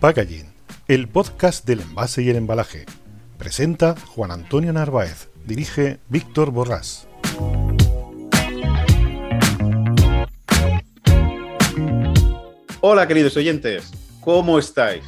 [0.00, 0.46] Packaging,
[0.86, 2.86] el podcast del envase y el embalaje.
[3.36, 7.08] Presenta Juan Antonio Narváez, dirige Víctor Borrás.
[12.80, 13.90] Hola queridos oyentes,
[14.20, 15.02] ¿cómo estáis?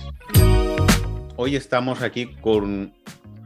[1.37, 2.93] Hoy estamos aquí con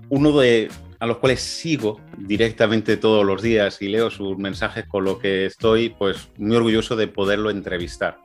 [0.09, 5.05] uno de a los cuales sigo directamente todos los días y leo sus mensajes con
[5.05, 8.19] lo que estoy pues muy orgulloso de poderlo entrevistar.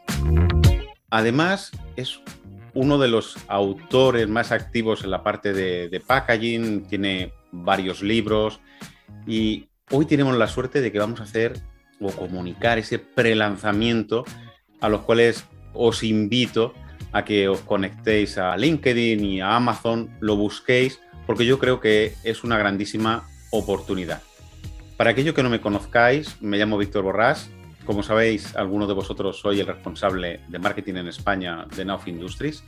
[1.10, 2.22] Además, es
[2.74, 8.60] uno de los autores más activos en la parte de, packaging, tiene varios libros
[9.26, 11.60] y hoy tenemos la suerte de que vamos a hacer
[12.00, 14.24] o comunicar ese prelanzamiento
[14.82, 16.74] a los cuales os invito
[17.12, 22.14] a que os conectéis a LinkedIn y a Amazon, lo busquéis, porque yo creo que
[22.24, 24.22] es una grandísima oportunidad.
[24.96, 27.50] Para aquellos que no me conozcáis, me llamo Víctor Borrás,
[27.86, 32.64] como sabéis, algunos de vosotros soy el responsable de marketing en España de Nauf Industries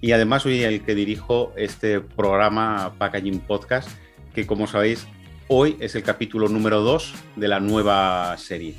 [0.00, 3.88] y además soy el que dirijo este programa Packaging Podcast,
[4.34, 5.06] que como sabéis,
[5.48, 8.74] hoy es el capítulo número 2 de la nueva serie.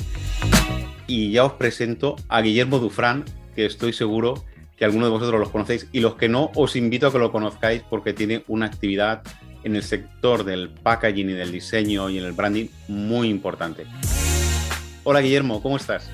[1.07, 3.25] Y ya os presento a Guillermo Dufran,
[3.55, 4.45] que estoy seguro
[4.77, 7.31] que algunos de vosotros los conocéis y los que no, os invito a que lo
[7.31, 9.23] conozcáis porque tiene una actividad
[9.63, 13.85] en el sector del packaging y del diseño y en el branding muy importante.
[15.11, 16.07] Hola Guillermo, ¿cómo estás?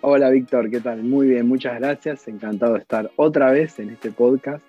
[0.00, 1.04] Hola Víctor, ¿qué tal?
[1.04, 2.26] Muy bien, muchas gracias.
[2.26, 4.60] Encantado de estar otra vez en este podcast.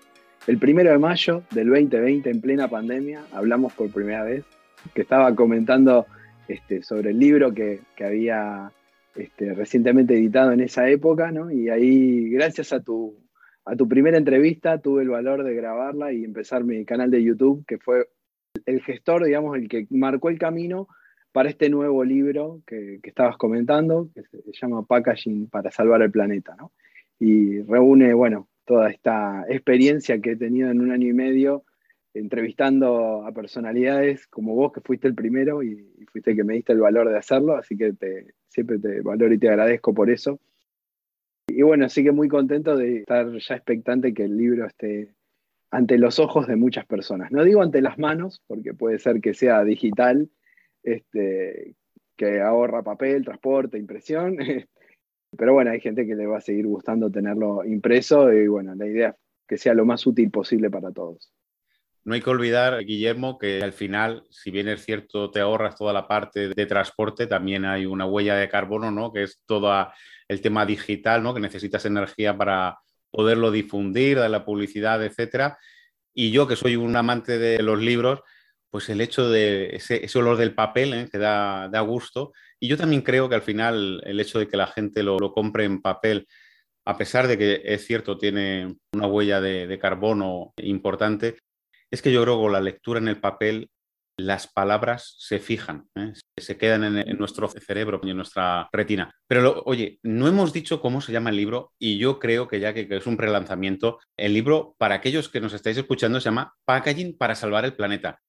[0.46, 4.45] El primero de mayo del 2020, en plena pandemia, hablamos por primera vez,
[4.94, 6.06] que estaba comentando
[6.48, 8.72] este, sobre el libro que, había
[9.16, 11.50] este, recientemente editado en esa época, ¿no?
[11.50, 13.18] Y ahí, gracias a tu,
[13.66, 17.66] a tu primera entrevista, tuve el valor de grabarla y empezar mi canal de YouTube,
[17.66, 18.10] que fue
[18.68, 20.88] el gestor, digamos, el que marcó el camino
[21.38, 26.55] para este nuevo libro que, estabas comentando, que se llama Packaging para salvar el planeta,
[26.55, 26.71] ¿no?
[27.20, 31.64] Y reúne, bueno, toda esta experiencia que he tenido en un año y medio
[32.15, 35.76] entrevistando a personalidades como vos, que fuiste el primero y,
[36.11, 39.31] fuiste el que me diste el valor de hacerlo, así que te, siempre te valoro
[39.31, 40.39] y te agradezco por eso.
[41.47, 45.14] Y bueno, así que muy contento de estar ya expectante que el libro esté
[45.70, 47.31] ante los ojos de muchas personas.
[47.31, 50.31] No digo ante las manos, porque puede ser que sea digital
[50.87, 51.75] este,
[52.15, 54.37] que ahorra papel, transporte, impresión.
[55.37, 58.87] Pero bueno, hay gente que le va a seguir gustando tenerlo impreso y bueno, la
[58.87, 59.15] idea es
[59.47, 61.31] que sea lo más útil posible para todos.
[62.05, 65.92] No hay que olvidar, Guillermo, que al final, si bien es cierto, te ahorras toda
[65.92, 69.11] la parte de transporte, también hay una huella de carbono, ¿no?
[69.11, 69.89] Que es todo
[70.30, 71.33] el tema digital, ¿no?
[71.33, 72.80] Que necesitas energía para
[73.11, 75.58] poderlo difundir, de la publicidad, etcétera.
[76.14, 78.21] Y yo, que soy un amante de los libros,
[78.70, 81.10] pues el hecho de ese, olor del papel ¿eh?
[81.11, 82.33] que da, gusto.
[82.60, 85.66] Y yo también creo que al final el hecho de que la gente lo, compre
[85.66, 86.28] en papel,
[86.86, 91.38] a pesar de que es cierto, tiene una huella de, carbono importante,
[91.92, 93.70] es que yo creo que con la lectura en el papel
[94.20, 96.11] las palabras se fijan, ¿eh?
[96.38, 99.14] se quedan en, nuestro cerebro y en nuestra retina.
[99.27, 102.73] Pero oye, no hemos dicho cómo se llama el libro y yo creo que ya
[102.73, 106.56] que, que, es un prelanzamiento, el libro para aquellos que nos estáis escuchando se llama
[106.66, 108.20] Packaging para salvar el planeta.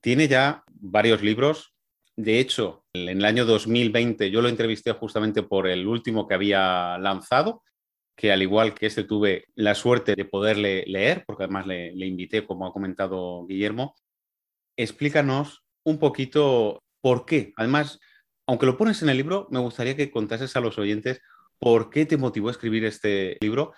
[0.00, 1.74] Tiene ya varios libros.
[2.16, 6.98] De hecho, en el año 2020 yo lo entrevisté justamente por el último que había
[6.98, 7.62] lanzado,
[8.16, 12.44] que al igual que este tuve la suerte de poderle leer, porque además le, invité,
[12.44, 13.94] como ha comentado Guillermo.
[14.76, 17.52] Explícanos un poquito por qué.
[17.56, 18.00] Además,
[18.46, 21.20] aunque lo pones en el libro, me gustaría que contases a los oyentes
[21.58, 23.72] por qué te motivó a escribir este libro,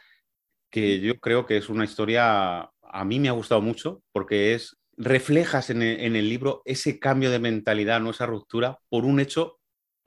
[0.71, 4.80] que yo creo que es una historia, a mí me ha gustado mucho, porque es
[5.01, 8.11] reflejas en el, libro ese cambio de mentalidad, ¿no?
[8.11, 9.59] esa ruptura, por un hecho,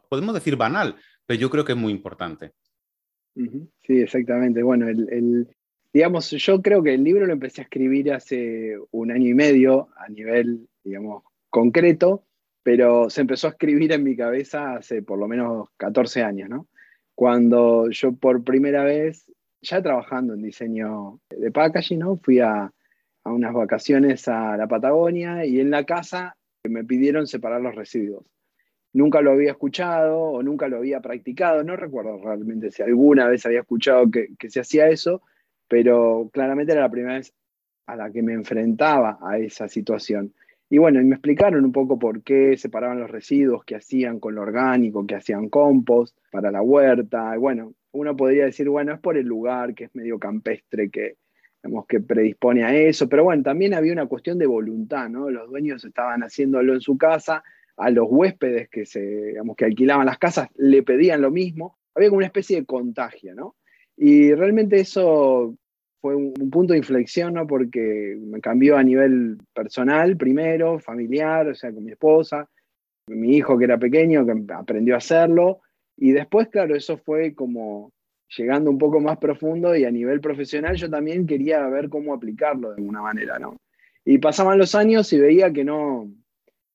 [0.08, 0.96] podemos decir banal,
[1.26, 2.52] pero yo creo que es muy importante.
[3.34, 4.62] Sí, exactamente.
[4.62, 5.48] Bueno, el,
[5.92, 9.90] digamos, yo creo que el libro lo empecé a escribir hace un año y medio
[9.98, 12.26] a nivel, digamos, concreto,
[12.62, 16.68] pero se empezó a escribir en mi cabeza hace por lo menos 14 años, ¿no?
[17.16, 19.26] Cuando yo por primera vez,
[19.60, 22.18] ya trabajando en diseño de packaging, ¿no?
[22.18, 22.72] Fui a,
[23.24, 28.26] a unas vacaciones a la Patagonia y en la casa me pidieron separar los residuos.
[28.94, 33.46] Nunca lo había escuchado o nunca lo había practicado, no recuerdo realmente si alguna vez
[33.46, 35.22] había escuchado que, se hacía eso,
[35.68, 37.34] pero claramente era la primera vez
[37.88, 40.34] a la que me enfrentaba a esa situación.
[40.70, 44.36] Y bueno, y me explicaron un poco por qué separaban los residuos, qué hacían con
[44.36, 47.36] lo orgánico, qué hacían compost para la huerta.
[47.36, 51.18] Y bueno, uno podría decir, bueno, es por el lugar, que es medio campestre, que,
[51.88, 55.30] que predispone a eso, pero bueno, también había una cuestión de voluntad, ¿no?
[55.30, 57.44] Los dueños estaban haciéndolo en su casa,
[57.78, 62.10] a los huéspedes que, se, digamos, que alquilaban las casas le pedían lo mismo, había
[62.10, 63.56] como una especie de contagio, ¿no?
[63.96, 65.56] Y realmente eso
[66.02, 67.48] fue un, punto de inflexión, ¿no?
[67.48, 72.50] Porque me cambió a nivel personal primero, familiar, o sea, con mi esposa,
[73.08, 75.62] mi hijo que era pequeño, que aprendió a hacerlo,
[75.96, 77.92] y después, claro, eso fue como
[78.38, 82.70] llegando un poco más profundo y a nivel profesional yo también quería ver cómo aplicarlo
[82.70, 83.58] de alguna manera, ¿no?
[84.06, 86.12] Y pasaban los años y veía que no,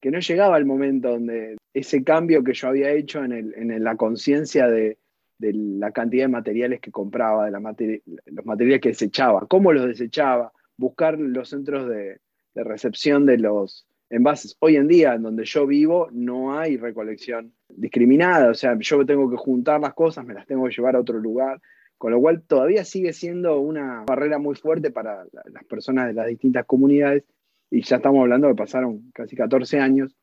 [0.00, 3.84] que no llegaba el momento donde ese cambio que yo había hecho en, el, en
[3.84, 4.98] la conciencia de,
[5.38, 9.86] de la cantidad de materiales que compraba, de la los materiales que desechaba, cómo los
[9.86, 12.20] desechaba, buscar los centros de,
[12.54, 14.56] recepción de los envases.
[14.60, 19.30] Hoy en día, en donde yo vivo, no hay recolección discriminada, o sea, yo tengo
[19.30, 21.60] que juntar las cosas, me las tengo que llevar a otro lugar,
[21.96, 26.26] con lo cual todavía sigue siendo una barrera muy fuerte para las personas de las
[26.26, 27.24] distintas comunidades,
[27.70, 30.16] y ya estamos hablando que pasaron casi 14 años.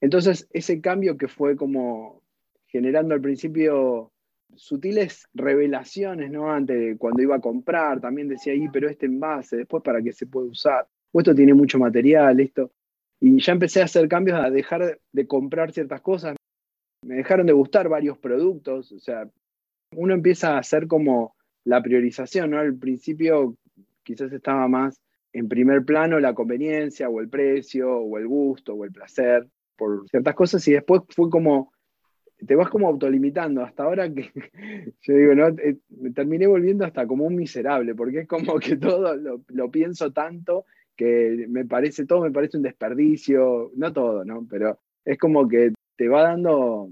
[0.00, 2.22] Entonces, ese cambio que fue como
[2.66, 4.12] generando al principio
[4.56, 6.50] sutiles revelaciones, ¿no?
[6.50, 10.26] Antes, cuando iba a comprar, también decía ahí, pero este envase, después para qué se
[10.26, 12.72] puede usar, o esto tiene mucho material, esto.
[13.20, 16.36] Y ya empecé a hacer cambios, a dejar de comprar ciertas cosas.
[17.04, 19.28] Me dejaron de gustar varios productos, o sea,
[19.96, 21.34] uno empieza a hacer como
[21.64, 22.58] la priorización, ¿no?
[22.58, 23.56] Al principio
[24.02, 25.00] quizás estaba más
[25.32, 29.46] en primer plano la conveniencia o el precio o el gusto o el placer
[29.76, 31.72] por ciertas cosas y después fue como
[32.46, 33.62] te vas como autolimitando.
[33.62, 34.30] Hasta ahora que
[35.02, 35.48] yo digo, ¿no?
[35.48, 40.12] Eh, me terminé volviendo hasta como un miserable, porque es como que todo lo, pienso
[40.12, 40.64] tanto
[41.00, 44.46] que me parece, todo me parece un desperdicio, no todo, ¿no?
[44.50, 46.90] Pero es como que te va dando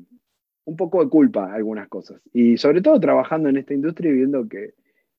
[0.65, 2.23] un poco de culpa algunas cosas.
[2.33, 4.73] Y sobre todo trabajando en esta industria y viendo que,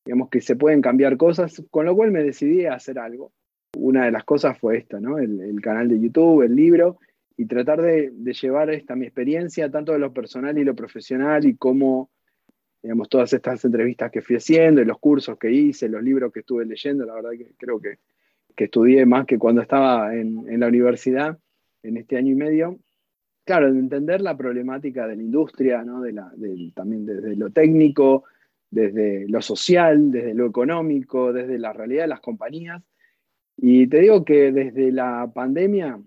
[0.04, 3.32] digamos, que se pueden cambiar cosas, con lo cual me decidí a hacer algo.
[3.78, 5.20] Una de las cosas fue esta, ¿no?
[5.20, 6.98] el canal de YouTube, el libro,
[7.38, 11.56] y tratar de, llevar esta mi experiencia, tanto de lo personal y lo profesional, y
[11.56, 12.10] cómo,
[12.82, 16.40] digamos, todas estas entrevistas que fui haciendo, y los cursos que hice, los libros que
[16.40, 18.00] estuve leyendo, la verdad que creo que,
[18.60, 21.40] que estudié más que cuando estaba en, en, la universidad,
[21.82, 22.78] en este año y medio.
[23.46, 26.02] Claro, de entender la problemática de la industria, ¿no?
[26.02, 26.30] de la,
[26.76, 28.26] también desde lo técnico,
[28.70, 32.84] desde lo social, desde lo económico, desde la realidad de las compañías.
[33.56, 35.98] Y te digo que desde la pandemia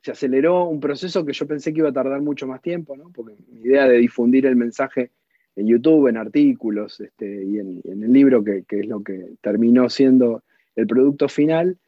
[0.00, 3.12] se aceleró un proceso que yo pensé que iba a tardar mucho más tiempo, ¿no?
[3.14, 5.12] porque mi idea de difundir el mensaje
[5.54, 10.42] en YouTube, en artículos este, y, en, el libro, que, es lo que terminó siendo
[10.74, 11.78] el producto final,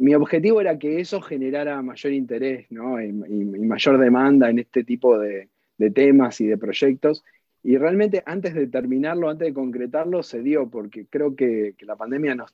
[0.00, 3.02] mi objetivo era que eso generara mayor interés ¿no?
[3.02, 5.50] y, mayor demanda en este tipo de,
[5.94, 7.22] temas y de proyectos.
[7.62, 12.34] Y realmente antes de terminarlo, antes de concretarlo, se dio, porque creo que, la pandemia
[12.34, 12.50] nos,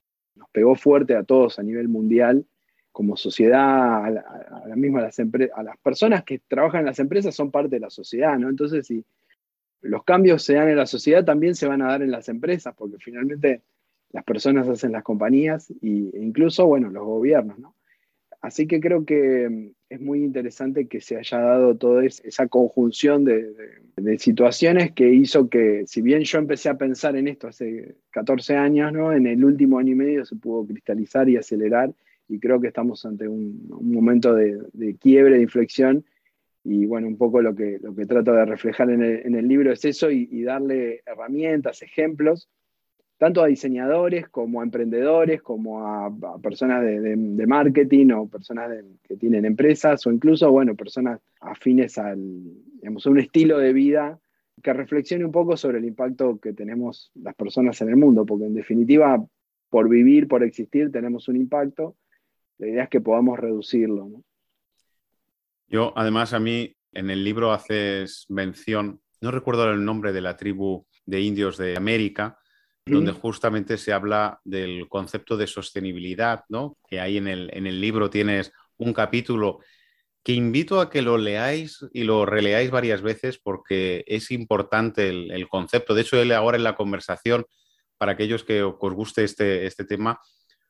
[0.51, 2.45] pegó fuerte a todos a nivel mundial
[2.91, 7.53] como sociedad, a, la, misma las a las personas que trabajan en las empresas son
[7.53, 8.49] parte de la sociedad, ¿no?
[8.49, 9.05] Entonces, si
[9.83, 12.75] los cambios se dan en la sociedad, también se van a dar en las empresas,
[12.77, 13.63] porque finalmente
[14.13, 17.75] las personas hacen las compañías e incluso, bueno, los gobiernos, ¿no?
[18.41, 23.25] Así que creo que mm, es muy interesante que se haya dado toda esa conjunción
[23.25, 23.53] de,
[23.97, 28.57] de, situaciones que hizo que, si bien yo empecé a pensar en esto hace 14
[28.57, 29.13] años, ¿no?
[29.13, 31.93] en el último año y medio se pudo cristalizar y acelerar
[32.29, 36.05] y creo que estamos ante un, momento de, quiebre, de inflexión,
[36.65, 39.85] y bueno, un poco lo que, lo que trato de reflejar en el, libro es
[39.85, 42.49] eso y, darle herramientas, ejemplos,
[43.19, 46.11] tanto a diseñadores como a emprendedores, como a,
[46.43, 48.71] personas de, marketing o personas
[49.03, 52.21] que tienen empresas o incluso, bueno, personas afines al,
[52.85, 54.19] a un estilo de vida
[54.63, 58.47] que reflexione un poco sobre el impacto que tenemos las personas en el mundo, porque
[58.47, 59.25] en definitiva,
[59.71, 61.97] por vivir, por existir, tenemos un impacto
[62.59, 64.11] la idea es que podamos reducirlo.
[65.69, 70.37] Yo, además, a mí en el libro haces mención, no recuerdo el nombre de la
[70.37, 72.39] tribu de indios de América,
[72.87, 76.79] donde justamente se habla del concepto de sostenibilidad, ¿no?
[76.89, 79.59] Que ahí en el, en el libro tienes un capítulo
[80.27, 85.49] que invito a que lo leáis y lo releáis varias veces porque es importante el,
[85.49, 85.95] concepto.
[85.95, 87.47] De hecho, él ahora en la conversación,
[87.97, 90.21] para aquellos que os guste este, este tema,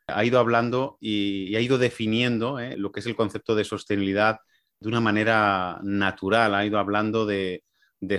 [0.09, 2.77] ha ido hablando y, ha ido definiendo ¿eh?
[2.77, 4.41] lo que es el concepto de sostenibilidad
[4.79, 7.63] de una manera natural, ha ido hablando de,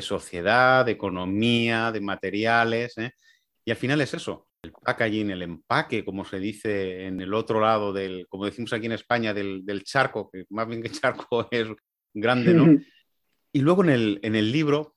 [0.01, 3.11] sociedad, de economía, de materiales, ¿eh?
[3.67, 7.59] Y al final es eso, el packaging, el empaque, como se dice en el otro
[7.59, 11.67] lado del, como decimos aquí en España, del, charco, que más bien que charco es
[12.13, 12.65] grande, ¿no?
[13.51, 14.95] Y luego en el, en el libro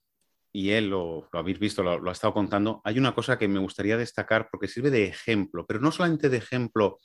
[0.52, 3.96] y él lo, habéis visto, lo, ha estado contando, hay una cosa que me gustaría
[3.96, 6.98] destacar porque sirve de ejemplo, pero no solamente de ejemplo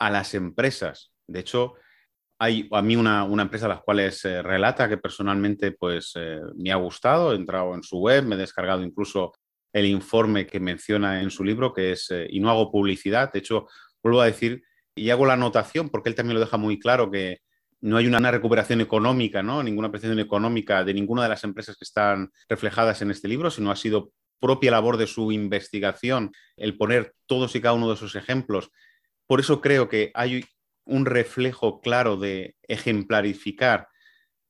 [0.00, 1.12] a las empresas.
[1.28, 1.74] De hecho,
[2.40, 6.72] hay a mí una, empresa a las cuales eh, relata que personalmente pues, eh, me
[6.72, 9.32] ha gustado, he entrado en su web, me he descargado incluso
[9.76, 13.40] el informe que menciona en su libro, que es, eh, y no hago publicidad, de
[13.40, 13.66] hecho,
[14.02, 14.62] vuelvo a decir,
[14.94, 17.40] y hago la anotación, porque él también lo deja muy claro, que
[17.82, 19.62] no hay una, recuperación económica, ¿no?
[19.62, 23.70] ninguna prestación económica de ninguna de las empresas que están reflejadas en este libro, sino
[23.70, 28.14] ha sido propia labor de su investigación el poner todos y cada uno de esos
[28.14, 28.70] ejemplos.
[29.26, 30.42] Por eso creo que hay
[30.86, 33.88] un reflejo claro de ejemplarificar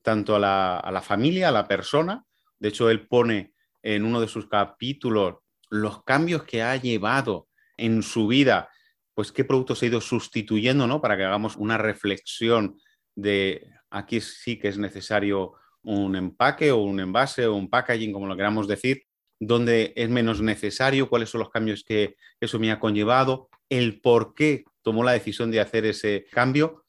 [0.03, 2.23] tanto a la, a la familia, a la persona.
[2.59, 3.51] De hecho, él pone
[3.95, 5.35] en uno de sus capítulos
[5.69, 8.69] los cambios que ha llevado en su vida,
[9.13, 10.99] pues qué productos ha ido sustituyendo, ¿no?
[11.01, 12.77] Para que hagamos una reflexión
[13.15, 15.53] de aquí sí que es necesario
[15.83, 19.03] un empaque o un envase o un packaging, como lo queramos decir,
[19.39, 24.33] donde es menos necesario, cuáles son los cambios que eso me ha conllevado, el por
[24.33, 26.83] qué tomó la decisión de hacer ese cambio.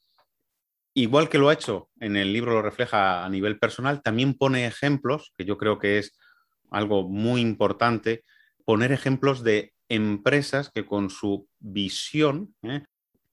[0.93, 4.67] Igual que lo ha hecho en el libro, lo refleja a nivel personal, también pone
[4.67, 6.17] ejemplos, que yo creo que es
[6.71, 8.23] algo muy importante,
[8.65, 12.83] poner ejemplos de empresas que con su visión ¿eh?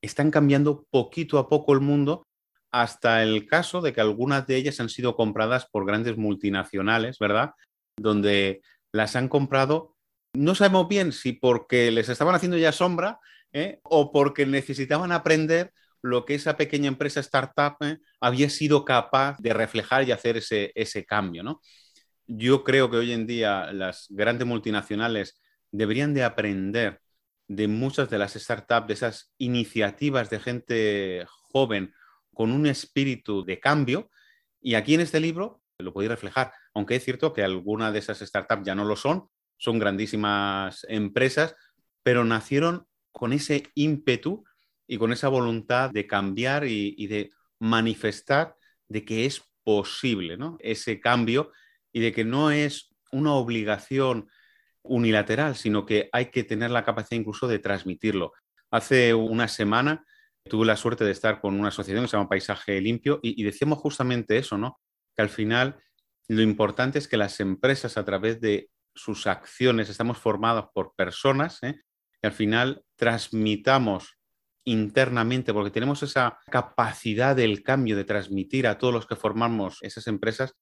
[0.01, 2.27] están cambiando poquito a poco el mundo
[2.73, 7.53] hasta el caso de que algunas de ellas han sido compradas por grandes multinacionales, ¿verdad?
[7.97, 8.61] Donde
[8.93, 9.97] las han comprado,
[10.35, 13.19] no sabemos bien si porque les estaban haciendo ya sombra
[13.53, 13.81] ¿eh?
[13.83, 17.99] o porque necesitaban aprender lo que esa pequeña empresa startup ¿eh?
[18.21, 21.61] había sido capaz de reflejar y hacer ese, ese cambio, ¿no?
[22.27, 25.41] Yo creo que hoy en día las grandes multinacionales
[25.71, 27.01] deberían de aprender
[27.49, 31.95] de muchas de las startups, de esas iniciativas de gente joven
[32.35, 34.11] con un espíritu de cambio.
[34.61, 38.19] Y aquí en este libro lo podéis reflejar, aunque es cierto que algunas de esas
[38.19, 41.55] startups ya no lo son, son grandísimas empresas,
[42.03, 44.45] pero nacieron con ese ímpetu
[44.87, 48.57] y con esa voluntad de cambiar y, de manifestar
[48.89, 51.53] de que es posible ese cambio
[51.97, 54.29] y de que no es una obligación
[54.83, 58.35] unilateral, sino que hay que tener la capacidad incluso de transmitirlo.
[58.71, 60.05] Hace una semana
[60.45, 63.79] tuve la suerte de estar con una asociación que se llama Paisaje Limpio y, decíamos
[63.79, 64.79] justamente eso, ¿no?
[65.17, 65.83] Que al final
[66.29, 71.63] lo importante es que las empresas a través de sus acciones estamos formadas por personas
[71.63, 71.81] ¿eh?
[72.23, 74.19] y al final transmitamos
[74.67, 80.07] internamente, porque tenemos esa capacidad del cambio de transmitir a todos los que formamos esas
[80.09, 80.53] empresas,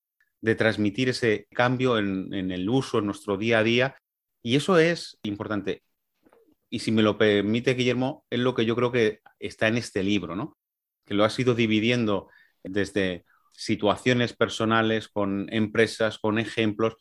[0.45, 3.97] de transmitir ese cambio en, el uso, en nuestro día a día.
[4.43, 5.83] Y eso es importante.
[6.69, 10.03] Y si me lo permite, Guillermo, es lo que yo creo que está en este
[10.03, 10.59] libro, ¿no?
[11.07, 12.29] Que lo has ido dividiendo
[12.63, 16.97] desde situaciones personales, con empresas, con ejemplos,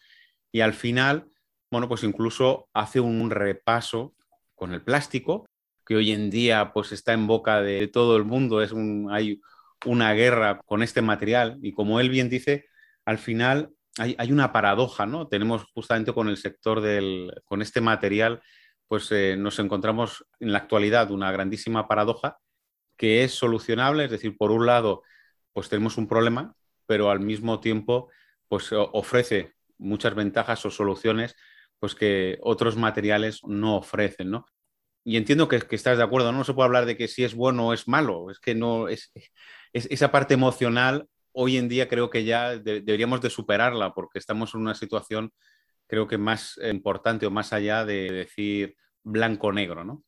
[0.50, 1.26] y al final,
[1.70, 4.16] bueno, pues incluso hace un repaso
[4.56, 5.46] con el plástico,
[5.86, 9.42] que hoy en día pues está en boca de todo el mundo, es un, hay
[9.86, 12.68] una guerra con este material, y como él bien dice,
[13.06, 15.28] al final hay, una paradoja, ¿no?
[15.28, 18.42] Tenemos justamente con el sector del, con este material,
[18.88, 22.40] pues eh, nos encontramos en la actualidad una grandísima paradoja
[22.98, 25.04] que es solucionable, es decir, por un lado,
[25.52, 26.56] pues tenemos un problema,
[26.86, 28.10] pero al mismo tiempo,
[28.48, 31.36] pues ofrece muchas ventajas o soluciones
[31.80, 34.46] pues que otros materiales no ofrecen, ¿no?
[35.04, 36.46] Y entiendo que, estás de acuerdo, ¿no?
[36.46, 39.12] se puede hablar de que si es bueno o es malo, es que no, es,
[39.74, 44.54] es esa parte emocional hoy en día creo que ya deberíamos de superarla porque estamos
[44.54, 45.32] en una situación
[45.88, 50.04] creo que más importante o más allá de decir blanco-negro, ¿no?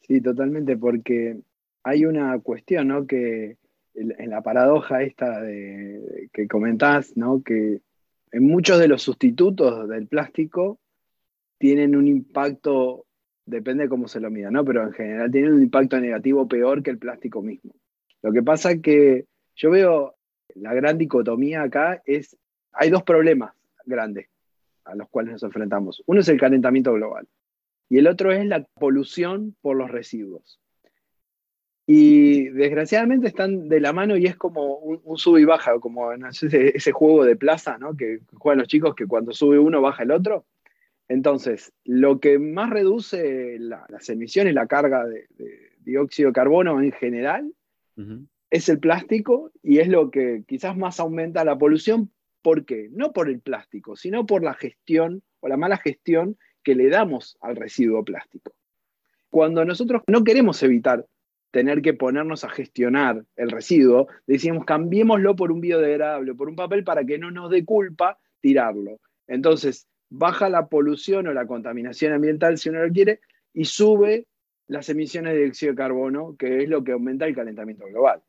[0.00, 1.38] Sí, totalmente, porque
[1.82, 3.06] hay una cuestión, ¿no?
[3.06, 3.56] Que
[3.94, 7.42] en la paradoja esta de, que comentás, ¿no?
[7.42, 7.80] Que
[8.30, 10.78] en muchos de los sustitutos del plástico
[11.58, 13.06] tienen un impacto,
[13.44, 14.64] depende de cómo se lo mida, ¿no?
[14.64, 17.74] Pero en general tienen un impacto negativo peor que el plástico mismo.
[18.22, 19.26] Lo que pasa que
[19.58, 20.14] yo veo
[20.54, 22.36] la gran dicotomía acá es,
[22.72, 23.52] hay dos problemas
[23.84, 24.28] grandes
[24.84, 26.02] a los cuales nos enfrentamos.
[26.06, 27.28] Uno es el calentamiento global
[27.90, 30.60] y el otro es la polución por los residuos.
[31.86, 36.92] Y desgraciadamente están de la mano y es como un, sube y baja, como ese,
[36.92, 37.96] juego de plaza ¿no?
[37.96, 40.44] que juegan los chicos que cuando sube uno baja el otro.
[41.08, 45.26] Entonces, lo que más reduce las emisiones, la carga de,
[45.80, 47.50] dióxido de carbono en general,
[48.50, 52.10] es el plástico y es lo que quizás más aumenta la polución.
[52.42, 52.88] ¿Por qué?
[52.92, 57.36] No por el plástico, sino por la gestión o la mala gestión que le damos
[57.40, 58.52] al residuo plástico.
[59.30, 61.06] Cuando nosotros no queremos evitar
[61.50, 66.84] tener que ponernos a gestionar el residuo, decimos cambiémoslo por un biodegradable, por un papel
[66.84, 69.00] para que no nos dé culpa tirarlo.
[69.26, 73.20] Entonces, baja la polución o la contaminación ambiental, si uno lo quiere,
[73.52, 74.26] y sube
[74.66, 78.22] las emisiones de dióxido de carbono, que es lo que aumenta el calentamiento global.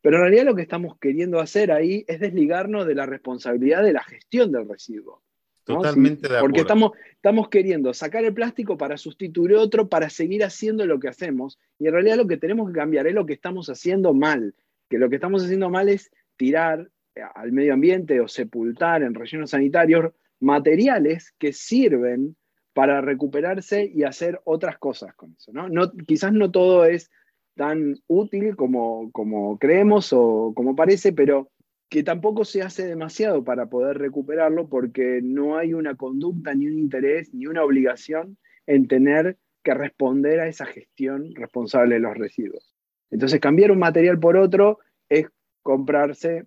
[0.00, 3.92] Pero en realidad lo que estamos queriendo hacer ahí es desligarnos de la responsabilidad de
[3.92, 5.22] la gestión del residuo.
[5.64, 6.44] Totalmente de acuerdo.
[6.44, 11.08] Porque estamos, estamos queriendo sacar el plástico para sustituir otro, para seguir haciendo lo que
[11.08, 11.58] hacemos.
[11.78, 14.54] Y en realidad lo que tenemos que cambiar es lo que estamos haciendo mal.
[14.88, 16.88] Que lo que estamos haciendo mal es tirar
[17.34, 22.36] al medio ambiente o sepultar en rellenos sanitarios materiales que sirven
[22.72, 25.52] para recuperarse y hacer otras cosas con eso.
[25.52, 25.68] ¿no?
[25.68, 27.10] no quizás no todo es
[27.58, 31.50] tan útil como, como creemos o como parece, pero
[31.90, 36.78] que tampoco se hace demasiado para poder recuperarlo porque no hay una conducta, ni un
[36.78, 42.76] interés, ni una obligación en tener que responder a esa gestión responsable de los residuos.
[43.10, 45.26] Entonces, cambiar un material por otro es
[45.62, 46.46] comprarse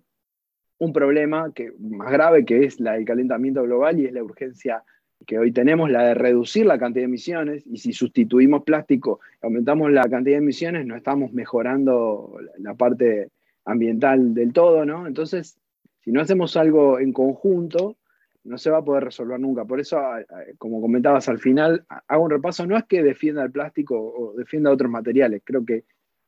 [0.78, 4.82] un problema que, más grave que es la, el calentamiento global y es la urgencia
[5.26, 9.90] que hoy tenemos, la de reducir la cantidad de emisiones, y si sustituimos plástico, aumentamos
[9.90, 13.30] la cantidad de emisiones, no estamos mejorando la parte
[13.64, 15.06] ambiental del todo, ¿no?
[15.06, 15.58] Entonces,
[16.00, 17.96] si no hacemos algo en conjunto,
[18.44, 19.64] no se va a poder resolver nunca.
[19.64, 20.00] Por eso,
[20.58, 24.70] como comentabas al final, hago un repaso, no es que defienda el plástico o defienda
[24.70, 25.84] otros materiales, creo que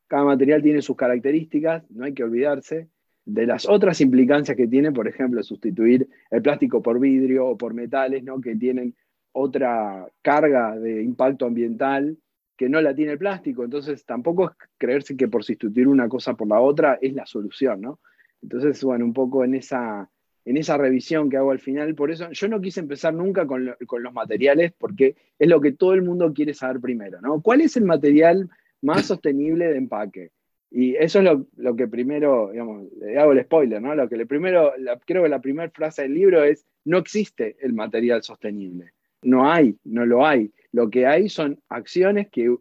[0.07, 2.87] cada material tiene sus características, no hay que olvidarse,
[3.25, 7.73] de las otras implicancias que tiene, por ejemplo, sustituir el plástico por vidrio o por
[7.73, 8.39] metales, ¿no?
[8.39, 8.95] que tienen
[9.31, 12.17] otra carga de impacto ambiental
[12.55, 13.63] que no la tiene el plástico.
[13.63, 17.81] Entonces, tampoco es creerse que por sustituir una cosa por la otra es la solución,
[17.81, 17.99] ¿no?
[18.41, 20.09] Entonces, bueno, un poco en esa,
[20.45, 23.75] en esa revisión que hago al final, por eso yo no quise empezar nunca con,
[23.87, 27.41] con los materiales, porque es lo que todo el mundo quiere saber primero, ¿no?
[27.41, 28.49] ¿Cuál es el material
[28.81, 30.31] más sostenible de empaque?
[30.71, 33.95] Y eso es lo, que primero, digamos, le hago el spoiler, ¿no?
[33.95, 34.73] Lo que le primero,
[35.05, 38.91] creo que la primera frase del libro es, no existe el material sostenible.
[39.21, 40.51] No hay, no lo hay.
[40.71, 42.53] Lo que hay son acciones que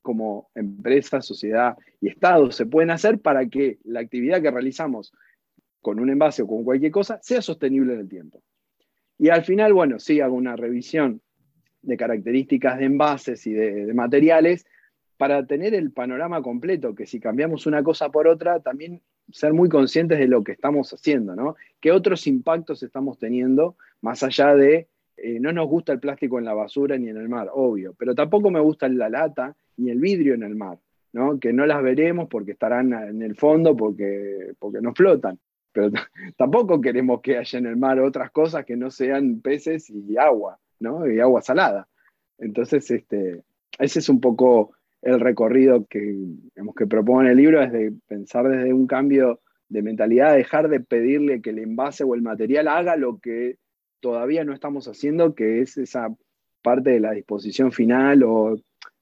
[0.00, 5.12] como empresa, sociedad y Estado se pueden hacer para que la actividad que realizamos
[5.80, 8.42] con un envase o con cualquier cosa sea sostenible en el tiempo.
[9.18, 11.22] Y al final, bueno, sí hago una revisión
[11.82, 14.66] de características de envases y de materiales
[15.16, 19.00] para tener el panorama completo, que si cambiamos una cosa por otra, también
[19.30, 21.56] ser muy conscientes de lo que estamos haciendo, ¿no?
[21.80, 26.44] ¿Qué otros impactos estamos teniendo más allá de eh, no nos gusta el plástico en
[26.44, 30.00] la basura ni en el mar, obvio, pero tampoco me gusta la lata ni el
[30.00, 30.78] vidrio en el mar,
[31.12, 31.38] ¿no?
[31.38, 35.38] Que no las veremos porque estarán en el fondo, porque, porque no flotan.
[35.72, 35.90] Pero
[36.36, 40.58] tampoco queremos que haya en el mar otras cosas que no sean peces y agua,
[40.80, 41.08] ¿no?
[41.08, 41.88] Y agua salada.
[42.38, 43.42] Entonces, este,
[43.78, 44.72] ese es un poco
[45.04, 46.16] el recorrido que,
[46.88, 51.50] propone el libro es de pensar desde un cambio de mentalidad, dejar de pedirle que
[51.50, 53.58] el envase o el material haga lo que
[54.00, 56.08] todavía no estamos haciendo, que es esa
[56.62, 58.56] parte de la disposición final o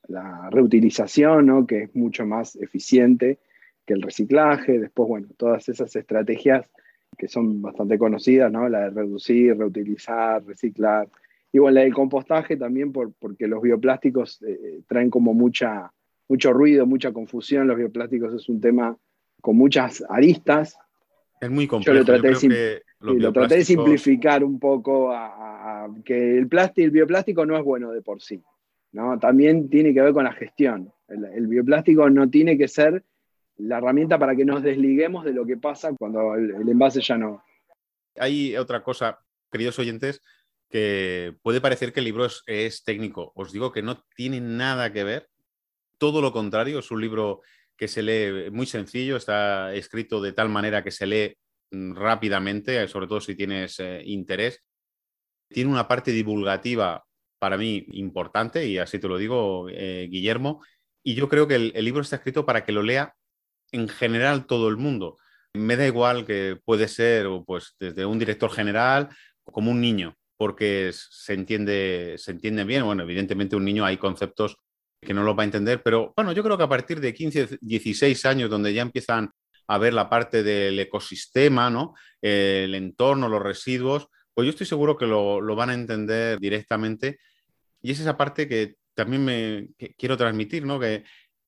[0.09, 3.39] la reutilización, que es mucho más eficiente
[3.87, 4.81] que el reciclaje.
[4.81, 6.69] Después, bueno, todas esas estrategias
[7.17, 8.69] que son bastante conocidas, ¿no?
[8.69, 11.09] la de reducir, reutilizar, reciclar,
[11.53, 15.93] Igual la del compostaje también por, porque los bioplásticos eh, eh, traen como mucha,
[16.27, 17.69] mucho ruido, mucha confusión.
[17.69, 18.97] Los bioplásticos es un tema
[19.43, 20.79] con muchas aristas.
[21.39, 21.93] Es muy complejo.
[21.93, 26.91] Yo lo traté, de, lo traté de simplificar un poco a, que el, plástico, el
[26.91, 28.43] bioplástico no es bueno de por sí.
[28.93, 29.19] ¿no?
[29.19, 30.91] También tiene que ver con la gestión.
[31.09, 33.05] El, bioplástico no tiene que ser
[33.59, 37.19] la herramienta para que nos desliguemos de lo que pasa cuando el, el envase ya
[37.19, 37.43] no.
[38.17, 39.19] Hay otra cosa,
[39.51, 40.23] queridos oyentes,
[40.73, 43.33] que puede parecer que el libro es, técnico.
[43.37, 45.29] Os digo que no tiene nada que ver,
[45.99, 47.43] todo lo contrario, es un libro
[47.77, 51.37] que se lee muy sencillo, está escrito de tal manera que se lee
[51.73, 54.65] mm, rápidamente, sobre todo si tienes eh, interés.
[55.49, 57.05] Tiene una parte divulgativa
[57.39, 60.65] para mí importante, y así te lo digo, eh, Guillermo,
[61.05, 63.15] y yo creo que el, el libro está escrito para que lo lea
[63.73, 65.19] en general todo el mundo.
[65.55, 69.11] Me da igual que puede ser pues, desde un director general
[69.45, 72.85] como un niño porque se entiende, se entiende bien.
[72.85, 74.57] Bueno, evidentemente un niño hay conceptos
[75.01, 77.59] que no los va a entender, pero bueno, yo creo que a partir de 15,
[77.61, 79.31] 16 años, donde ya empiezan
[79.69, 81.95] a ver la parte del ecosistema, ¿no?
[82.21, 87.21] el entorno, los residuos, pues yo estoy seguro que lo, van a entender directamente.
[87.81, 90.81] Y es esa parte que también me quiero transmitir, ¿no?
[90.81, 91.05] Que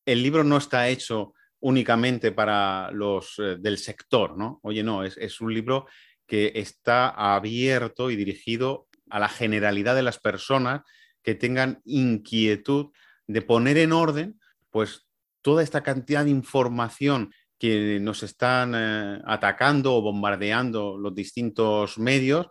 [0.06, 4.60] el libro no está hecho únicamente para los eh, del sector, ¿no?
[4.62, 5.86] Oye, no, es, es un libro
[6.26, 10.82] que está abierto y dirigido a la generalidad de las personas
[11.22, 12.92] que tengan inquietud
[13.26, 15.06] de poner en orden pues
[15.42, 22.48] toda esta cantidad de información que nos están eh, atacando o bombardeando los distintos medios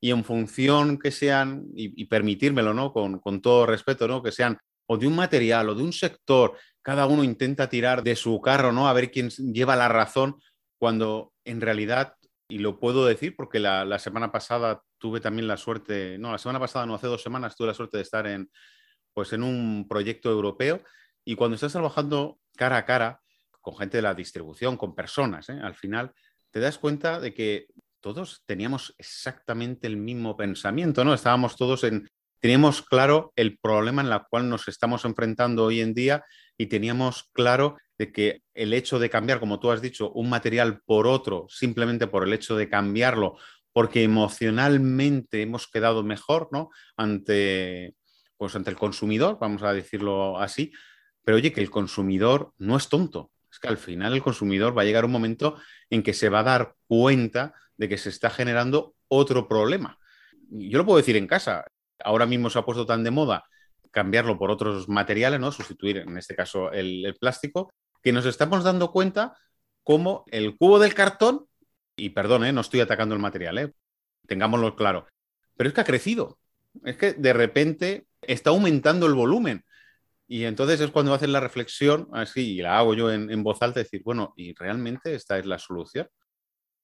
[0.00, 2.92] y en función que sean, y, permitírmelo, ¿no?
[2.92, 4.22] Con, con, todo respeto, ¿no?
[4.22, 8.14] Que sean o de un material o de un sector, cada uno intenta tirar de
[8.14, 8.86] su carro, ¿no?
[8.86, 10.36] A ver quién lleva la razón,
[10.78, 12.14] cuando en realidad
[12.48, 16.60] y lo puedo decir porque la, semana pasada tuve también la suerte, no, la semana
[16.60, 18.50] pasada, no, hace dos semanas tuve la suerte de estar en,
[19.12, 20.82] pues, en un proyecto europeo
[21.24, 23.20] y cuando estás trabajando cara a cara
[23.60, 25.58] con gente de la distribución, con personas, ¿eh?
[25.62, 26.12] al final
[26.50, 27.66] te das cuenta de que
[28.00, 31.14] todos teníamos exactamente el mismo pensamiento, ¿no?
[31.14, 32.06] Estábamos todos en,
[32.44, 36.26] teníamos claro el problema en el cual nos estamos enfrentando hoy en día
[36.58, 40.82] y teníamos claro de que el hecho de cambiar, como tú has dicho, un material
[40.84, 43.38] por otro, simplemente por el hecho de cambiarlo,
[43.72, 46.68] porque emocionalmente hemos quedado mejor, ¿no?
[46.98, 47.94] Ante,
[48.36, 50.70] pues ante el consumidor, vamos a decirlo así.
[51.24, 53.30] Pero oye, que el consumidor no es tonto.
[53.50, 55.56] Es que al final el consumidor va a llegar un momento
[55.88, 59.98] en que se va a dar cuenta de que se está generando otro problema.
[60.50, 61.64] Yo lo puedo decir en casa.
[62.02, 63.44] Ahora mismo se ha puesto tan de moda
[63.94, 65.52] cambiarlo por otros materiales, ¿no?
[65.52, 69.38] Sustituir, en este caso, el, plástico, que nos estamos dando cuenta
[69.84, 71.46] cómo el cubo del cartón,
[71.96, 72.52] y perdón, ¿eh?
[72.52, 73.72] no estoy atacando el material, ¿eh?
[74.26, 75.06] tengámoslo claro,
[75.56, 76.38] pero es que ha crecido.
[76.84, 79.64] Es que de repente está aumentando el volumen.
[80.26, 83.62] Y entonces es cuando haces la reflexión, así, y la hago yo en, en voz
[83.62, 86.08] alta, decir, bueno, ¿y realmente esta es la solución?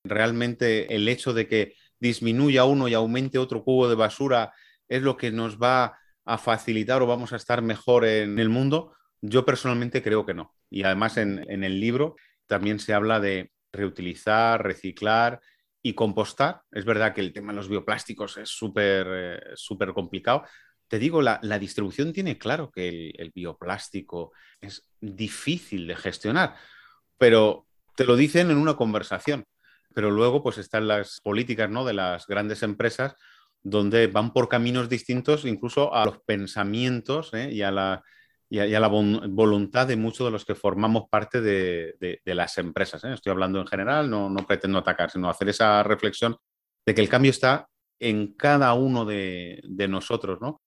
[0.04, 4.52] ¿Realmente el hecho de que disminuya uno y aumente otro cubo de basura
[4.90, 8.92] es lo que nos va a facilitar o vamos a estar mejor en el mundo?
[9.22, 10.54] Yo personalmente creo que no.
[10.68, 15.40] Y además en, el libro también se habla de reutilizar, reciclar
[15.80, 16.62] y compostar.
[16.72, 20.44] Es verdad que el tema de los bioplásticos es súper eh, súper complicado.
[20.88, 26.56] Te digo, la, distribución tiene claro que el, el, bioplástico es difícil de gestionar,
[27.16, 29.44] pero te lo dicen en una conversación.
[29.94, 31.84] Pero luego pues están las políticas ¿no?
[31.84, 33.14] de las grandes empresas
[33.62, 37.50] donde van por caminos distintos incluso a los pensamientos ¿eh?
[37.52, 38.02] y, a la,
[38.48, 43.04] la, voluntad de muchos de los que formamos parte de, las empresas.
[43.04, 43.12] ¿eh?
[43.12, 46.36] Estoy hablando en general, no, no, pretendo atacar, sino hacer esa reflexión
[46.86, 47.68] de que el cambio está
[47.98, 50.62] en cada uno de, nosotros, ¿no?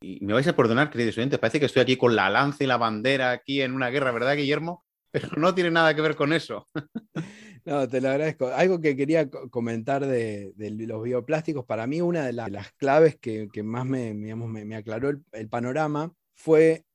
[0.00, 2.66] Y me vais a perdonar, queridos oyentes, parece que estoy aquí con la lanza y
[2.66, 4.84] la bandera aquí en una guerra, ¿verdad, Guillermo?
[5.10, 6.68] Pero no tiene nada que ver con eso.
[7.68, 8.46] No, te lo agradezco.
[8.46, 13.84] Algo que quería comentar de, los bioplásticos, para mí una de, las claves que, más
[13.84, 16.86] me, aclaró el, panorama fue,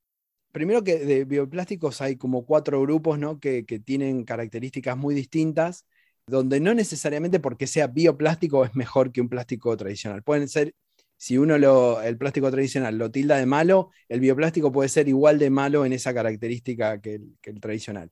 [0.51, 3.39] primero que de bioplásticos hay como cuatro grupos ¿no?
[3.39, 5.85] que, tienen características muy distintas,
[6.25, 10.23] donde no necesariamente porque sea bioplástico es mejor que un plástico tradicional.
[10.23, 10.73] Pueden ser,
[11.17, 15.37] si uno lo, el plástico tradicional lo tilda de malo, el bioplástico puede ser igual
[15.37, 18.09] de malo en esa característica que el tradicional.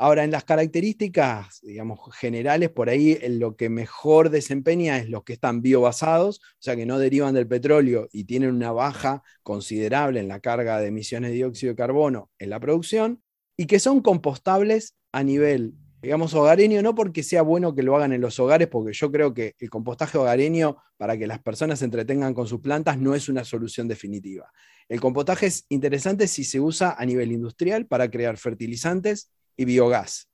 [0.00, 5.32] Ahora, en las características, digamos, generales, por ahí lo que mejor desempeña es los que
[5.32, 10.28] están biobasados, o sea, que no derivan del petróleo y tienen una baja considerable en
[10.28, 13.24] la carga de emisiones de dióxido de carbono en la producción,
[13.56, 18.12] y que son compostables a nivel, digamos, hogareño, no porque sea bueno que lo hagan
[18.12, 21.86] en los hogares, porque yo creo que el compostaje hogareño, para que las personas se
[21.86, 24.52] entretengan con sus plantas, no es una solución definitiva.
[24.88, 30.30] El compostaje es interesante si se usa a nivel industrial para crear fertilizantes y biogás,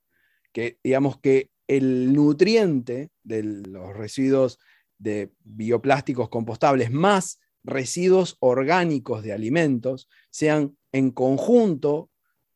[0.53, 4.61] que digamos que el nutriente de los residuos
[4.99, 12.11] de bioplásticos compostables más residuos orgánicos de alimentos sean en conjunto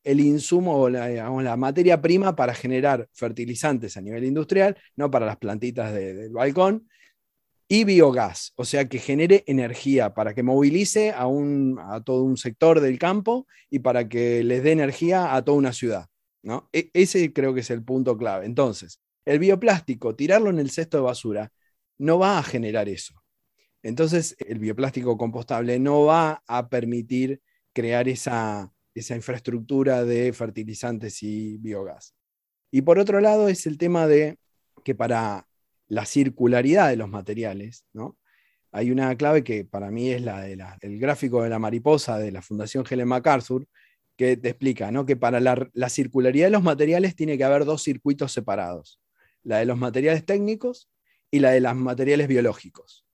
[0.04, 5.38] el insumo o la, materia prima para generar fertilizantes a nivel industrial, no para las
[5.38, 6.88] plantitas del balcón,
[7.66, 12.38] y biogás, o sea, que genere energía para que movilice a, un, a todo un
[12.38, 16.06] sector del campo y para que les dé energía a toda una ciudad.
[16.72, 18.46] E, ese creo que es el punto clave.
[18.46, 21.52] Entonces, el bioplástico, tirarlo en el cesto de basura,
[21.98, 23.14] no va a generar eso.
[23.82, 27.40] Entonces, el bioplástico compostable no va a permitir
[27.72, 32.14] crear esa, esa infraestructura de fertilizantes y biogás.
[32.70, 34.38] Y por otro lado, es el tema de
[34.84, 35.48] que para
[35.88, 38.18] la circularidad de los materiales, ¿no?
[38.72, 42.42] hay una clave que para mí es la del gráfico de la mariposa de la
[42.42, 43.66] Fundación Helen MacArthur,
[44.18, 45.06] que te explica ¿no?
[45.06, 49.00] que para la, circularidad de los materiales tiene que haber dos circuitos separados,
[49.44, 50.90] la de los materiales técnicos
[51.30, 53.06] y la de los materiales biológicos.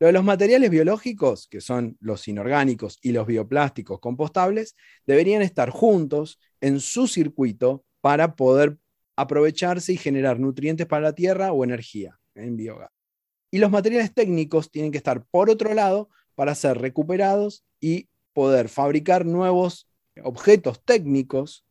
[0.00, 4.74] Lo de los materiales biológicos, que son los inorgánicos y los bioplásticos compostables,
[5.06, 8.78] deberían estar juntos en su circuito para poder
[9.14, 12.90] aprovecharse y generar nutrientes para la tierra o energía en biogás.
[13.52, 18.68] Y los materiales técnicos tienen que estar por otro lado para ser recuperados y poder
[18.68, 19.87] fabricar nuevos
[20.22, 21.64] objetos técnicos,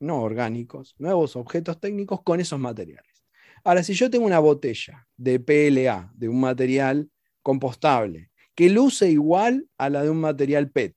[0.00, 3.24] no orgánicos, nuevos objetos técnicos con esos materiales.
[3.64, 7.10] Ahora, si yo tengo una botella de PLA, de un material
[7.42, 10.94] compostable, que luce igual a la de un material PET,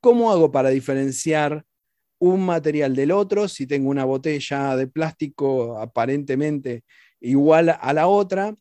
[0.00, 1.64] ¿cómo hago para diferenciar
[2.18, 6.84] un material del otro si tengo una botella de plástico aparentemente
[7.20, 8.56] igual a la otra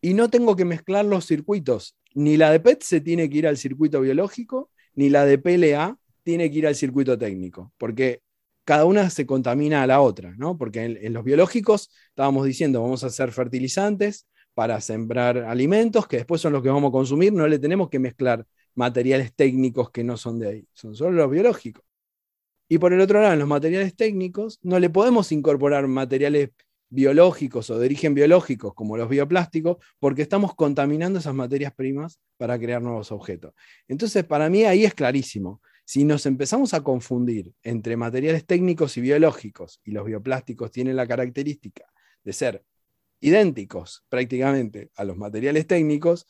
[0.00, 1.96] y no tengo que mezclar los circuitos.
[2.14, 5.98] Ni la de PET se tiene que ir al circuito biológico, ni la de PLA
[6.24, 8.22] tiene que ir al circuito técnico, porque
[8.64, 10.56] cada una se contamina a la otra, ¿no?
[10.56, 16.40] Porque en, los biológicos estábamos diciendo, vamos a hacer fertilizantes para sembrar alimentos, que después
[16.40, 20.16] son los que vamos a consumir, no le tenemos que mezclar materiales técnicos que no
[20.16, 21.84] son de ahí, son solo los biológicos.
[22.68, 26.50] Y por el otro lado, en los materiales técnicos, no le podemos incorporar materiales
[26.88, 32.58] biológicos o de origen biológico, como los bioplásticos, porque estamos contaminando esas materias primas para
[32.58, 33.52] crear nuevos objetos.
[33.88, 35.60] Entonces, para mí ahí es clarísimo.
[35.84, 41.06] Si nos empezamos a confundir entre materiales técnicos y biológicos, y los bioplásticos tienen la
[41.06, 41.84] característica
[42.24, 42.64] de ser
[43.20, 46.26] idénticos prácticamente a los materiales técnicos,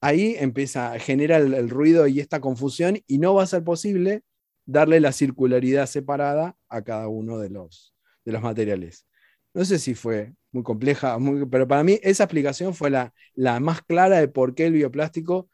[0.00, 4.22] ahí empieza a generar el, ruido y esta confusión y no va a ser posible
[4.66, 7.94] darle la circularidad separada a cada uno de los,
[8.24, 9.06] de los materiales.
[9.54, 11.18] No sé si fue muy compleja,
[11.50, 15.48] pero para mí esa explicación fue la, la más clara de por qué el bioplástico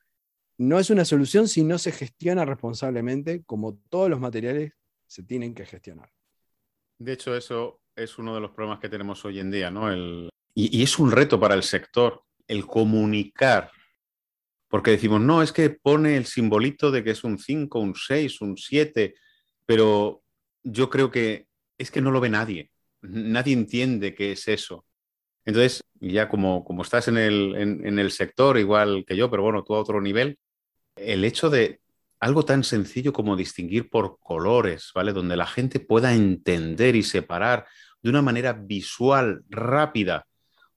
[0.58, 4.72] no es una solución si no se gestiona responsablemente, como todos los materiales
[5.06, 6.10] se tienen que gestionar.
[6.98, 9.92] De hecho, eso es uno de los problemas que tenemos hoy en día, ¿no?
[9.94, 13.70] y, y, es un reto para el sector, el comunicar.
[14.68, 18.40] Porque decimos, no, es que pone el simbolito de que es un 5, un 6,
[18.40, 19.14] un 7,
[19.66, 20.22] pero
[20.62, 21.46] yo creo que
[21.78, 22.70] es que no lo ve nadie.
[23.02, 24.86] Nadie entiende qué es eso.
[25.44, 29.62] Entonces, ya como, como estás en el, en el sector, igual que yo, pero bueno,
[29.62, 30.38] tú a otro nivel,
[30.96, 31.80] el hecho de
[32.20, 35.12] algo tan sencillo como distinguir por colores, ¿vale?
[35.12, 37.66] Donde la gente pueda entender y separar
[38.02, 40.26] de una manera visual, rápida.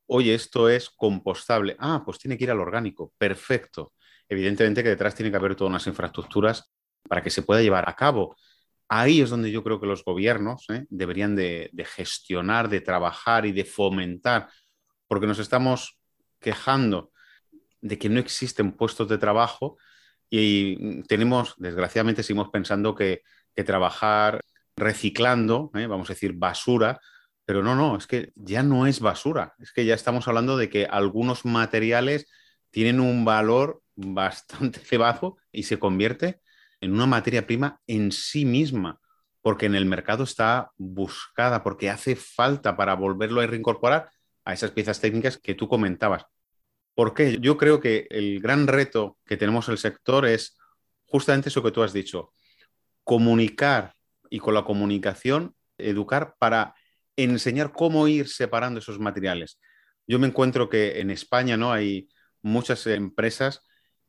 [0.07, 1.75] Oye, esto es compostable.
[1.79, 3.13] Ah, pues tiene que ir al orgánico.
[3.17, 3.93] Perfecto.
[4.27, 6.69] Evidentemente que detrás tiene que haber todas unas infraestructuras
[7.07, 8.35] para que se pueda llevar a cabo.
[8.89, 10.85] Ahí es donde yo creo que los gobiernos ¿eh?
[10.89, 14.49] deberían de gestionar, de trabajar y de fomentar,
[15.07, 15.97] porque nos estamos
[16.39, 17.11] quejando
[17.81, 19.77] de que no existen puestos de trabajo
[20.29, 23.21] y tenemos, desgraciadamente, seguimos pensando que,
[23.65, 25.87] trabajar reciclando, ¿eh?
[25.87, 26.99] vamos a decir, basura,
[27.43, 30.69] pero no, no, es que ya no es basura, es que ya estamos hablando de
[30.69, 32.27] que algunos materiales
[32.69, 36.39] tienen un valor bastante elevado y se convierte
[36.81, 38.99] en una materia prima en sí misma,
[39.41, 44.11] porque en el mercado está buscada, porque hace falta para volverlo a reincorporar
[44.45, 46.25] a esas piezas técnicas que tú comentabas.
[46.97, 47.37] ¿Por qué?
[47.39, 50.57] Yo creo que el gran reto que tenemos en el sector es
[51.05, 52.33] justamente eso que tú has dicho,
[53.03, 53.93] comunicar
[54.31, 56.73] y con la comunicación educar para
[57.15, 59.59] enseñar cómo ir separando esos materiales.
[60.07, 61.71] Yo me encuentro que en España ¿no?
[61.71, 62.09] hay
[62.41, 63.61] muchas empresas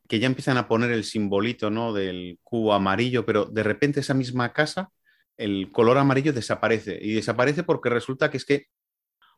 [0.07, 1.93] que ya empiezan a poner el simbolito ¿no?
[1.93, 4.89] del cubo amarillo, pero de repente esa misma casa,
[5.37, 6.97] el color amarillo desaparece.
[6.99, 8.65] Y desaparece porque resulta que es que,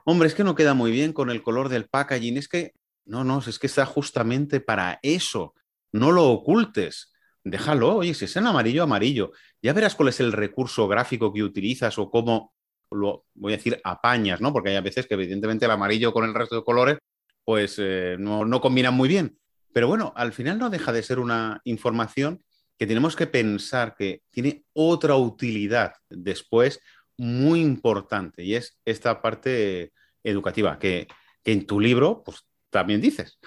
[0.06, 2.72] hombre, es que no queda muy bien con el color del packaging, es que
[3.06, 5.54] no, no, es que está justamente para eso.
[5.92, 7.12] No lo ocultes.
[7.44, 9.32] Déjalo, oye, si es en amarillo, amarillo.
[9.62, 12.54] Ya verás cuál es el recurso gráfico que utilizas o cómo
[12.92, 14.54] lo, voy a decir, apañas, ¿no?
[14.54, 16.98] Porque hay veces que evidentemente el amarillo con el resto de colores,
[17.44, 19.38] pues eh, no, no combinan muy bien.
[19.74, 22.44] Pero bueno, al final no deja de ser una información
[22.78, 26.82] que tenemos que pensar que tiene otra utilidad después
[27.18, 31.08] muy importante y es esta parte educativa que,
[31.44, 33.38] que en tu libro pues también dices.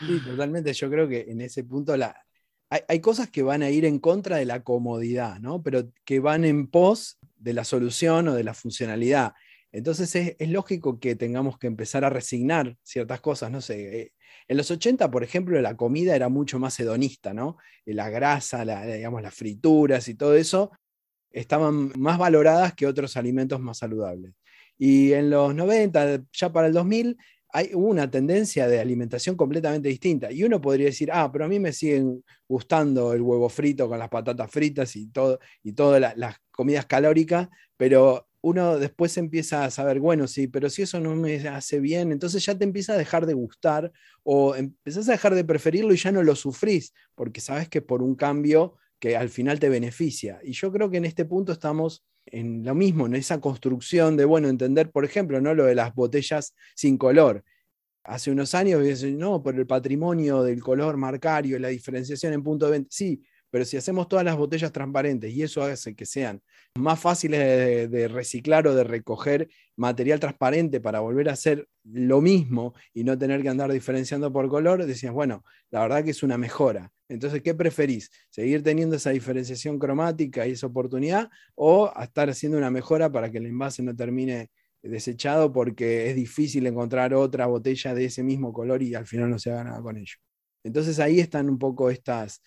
[0.00, 0.72] Sí, totalmente.
[0.72, 2.14] Yo creo que en ese punto la,
[2.70, 5.62] hay, cosas que van a ir en contra de la comodidad, ¿no?
[5.62, 9.32] Pero que van en pos de la solución o de la funcionalidad.
[9.72, 14.00] Entonces es, lógico que tengamos que empezar a resignar ciertas cosas, no sé.
[14.00, 14.12] Eh,
[14.48, 17.56] en los 80, por ejemplo, la comida era mucho más hedonista, ¿no?
[17.84, 20.70] La grasa, digamos, las frituras y todo eso
[21.30, 24.34] estaban más valoradas que otros alimentos más saludables.
[24.78, 27.16] Y en los 90, ya para el 2000,
[27.50, 30.30] hay una tendencia de alimentación completamente distinta.
[30.30, 33.98] Y uno podría decir, ah, pero a mí me siguen gustando el huevo frito con
[33.98, 39.70] las patatas fritas y, todo, y todas las comidas calóricas, pero uno después empieza a
[39.70, 42.98] saber, bueno, sí, pero si eso no me hace bien, entonces ya te empieza a
[42.98, 47.40] dejar de gustar o empezás a dejar de preferirlo y ya no lo sufrís, porque
[47.40, 50.40] sabes que por un cambio que al final te beneficia.
[50.42, 54.24] Y yo creo que en este punto estamos en lo mismo, en esa construcción de,
[54.24, 55.54] bueno, entender, por ejemplo, ¿no?
[55.54, 57.44] lo de las botellas sin color.
[58.04, 62.72] Hace unos años, no, por el patrimonio del color marcario, la diferenciación en punto de
[62.72, 62.88] venta.
[62.90, 66.42] Sí, pero si hacemos todas las botellas transparentes y eso hace que sean
[66.74, 72.74] más fáciles de, reciclar o de recoger material transparente para volver a hacer lo mismo
[72.92, 76.36] y no tener que andar diferenciando por color, decías, bueno, la verdad que es una
[76.38, 76.92] mejora.
[77.08, 78.10] Entonces, ¿qué preferís?
[78.28, 83.38] ¿Seguir teniendo esa diferenciación cromática y esa oportunidad o estar haciendo una mejora para que
[83.38, 84.50] el envase no termine
[84.82, 89.38] desechado porque es difícil encontrar otra botella de ese mismo color y al final no
[89.38, 90.14] se haga nada con ello.
[90.64, 92.42] Entonces ahí están un poco estas,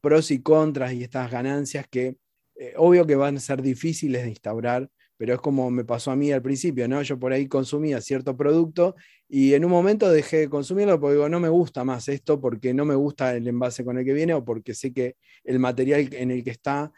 [0.00, 2.16] pros y contras y estas ganancias que
[2.56, 6.16] eh, obvio que van a ser difíciles de instaurar, pero es como me pasó a
[6.16, 7.02] mí al principio, ¿no?
[7.02, 8.94] Yo por ahí consumía cierto producto
[9.36, 12.72] y en un momento dejé de consumirlo porque digo, no me gusta más esto porque
[12.72, 16.08] no me gusta el envase con el que viene o porque sé que el material
[16.12, 16.92] en el que está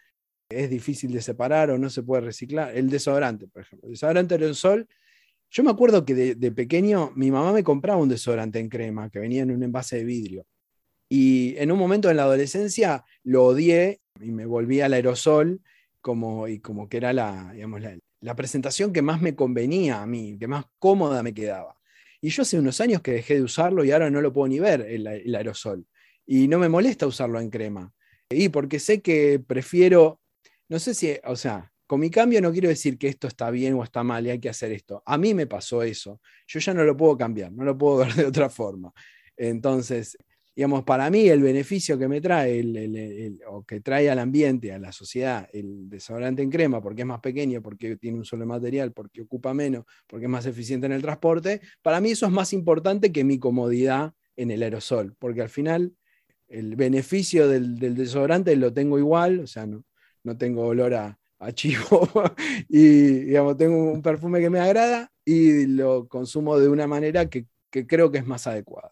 [0.51, 2.77] es difícil de separar o no se puede reciclar.
[2.77, 3.87] El desodorante, por ejemplo.
[3.87, 4.87] El desodorante aerosol.
[5.49, 9.19] Yo me acuerdo que de, pequeño mi mamá me compraba un desodorante en crema que
[9.19, 10.45] venía en un envase de vidrio.
[11.09, 15.63] Y en un momento en la adolescencia lo odié y me volví al aerosol
[16.03, 20.37] como, y como que era la, digamos, la, presentación que más me convenía a mí,
[20.39, 21.77] que más cómoda me quedaba.
[22.21, 24.59] Y yo hace unos años que dejé de usarlo y ahora no lo puedo ni
[24.59, 25.87] ver el, aerosol.
[26.27, 27.93] Y no me molesta usarlo en crema.
[28.31, 30.21] Y porque sé que prefiero
[30.69, 33.75] no sé si, o sea, con mi cambio no quiero decir que esto está bien
[33.75, 35.03] o está mal y hay que hacer esto.
[35.07, 36.21] A mí me pasó eso.
[36.49, 38.93] Yo ya no lo puedo cambiar, no lo puedo ver de otra forma.
[39.37, 40.17] Entonces,
[40.57, 42.65] digamos, para mí el beneficio que me trae
[43.49, 47.21] o que trae al ambiente, a la sociedad, el desodorante en crema, porque es más
[47.21, 51.03] pequeño, porque tiene un solo material, porque ocupa menos, porque es más eficiente en el
[51.03, 55.51] transporte, para mí eso es más importante que mi comodidad en el aerosol, porque al
[55.51, 55.95] final
[56.49, 59.85] el beneficio del, del desodorante lo tengo igual, o sea, no,
[60.27, 61.19] no tengo olor a,
[61.53, 62.11] chivo
[62.69, 67.47] y digamos, tengo un perfume que me agrada y lo consumo de una manera que,
[67.71, 68.91] creo que es más adecuada.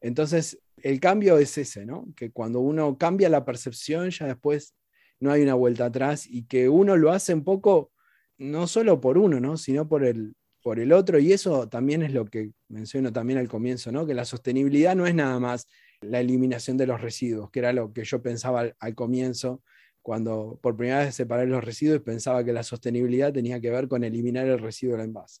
[0.00, 2.06] Entonces, el cambio es ese, ¿no?
[2.14, 4.74] Que cuando uno cambia la percepción, ya después
[5.18, 7.90] no hay una vuelta atrás y que uno lo hace un poco,
[8.36, 9.56] no solo por uno, ¿no?
[9.56, 11.18] Sino por el, por el otro.
[11.18, 14.04] Y eso también es lo que menciono también al comienzo, ¿no?
[14.04, 15.66] Que la sostenibilidad no es nada más
[16.02, 19.62] la eliminación de los residuos, que era lo que yo pensaba al comienzo
[20.02, 24.04] cuando por primera vez separé los residuos pensaba que la sostenibilidad tenía que ver con
[24.04, 25.40] eliminar el residuo del envase.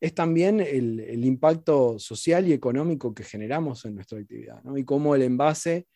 [0.00, 5.22] Es también el, impacto social y económico que generamos en nuestra actividad, y cómo el
[5.22, 5.86] envase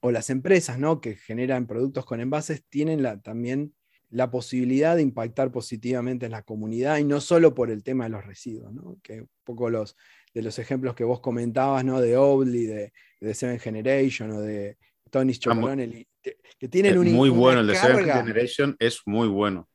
[0.00, 1.00] o las empresas ¿no?
[1.00, 3.74] que generan productos con envases tienen la, también
[4.10, 8.10] la posibilidad de impactar positivamente en la comunidad y no solo por el tema de
[8.10, 9.96] los residuos, que un poco los,
[10.32, 12.00] de los ejemplos que vos comentabas, ¿no?
[12.00, 14.78] de Oldly, de, de Seven Generation o de
[15.10, 19.68] Tony Chocolonely, que, tienen un, muy bueno, el de Seventh Generation es muy bueno.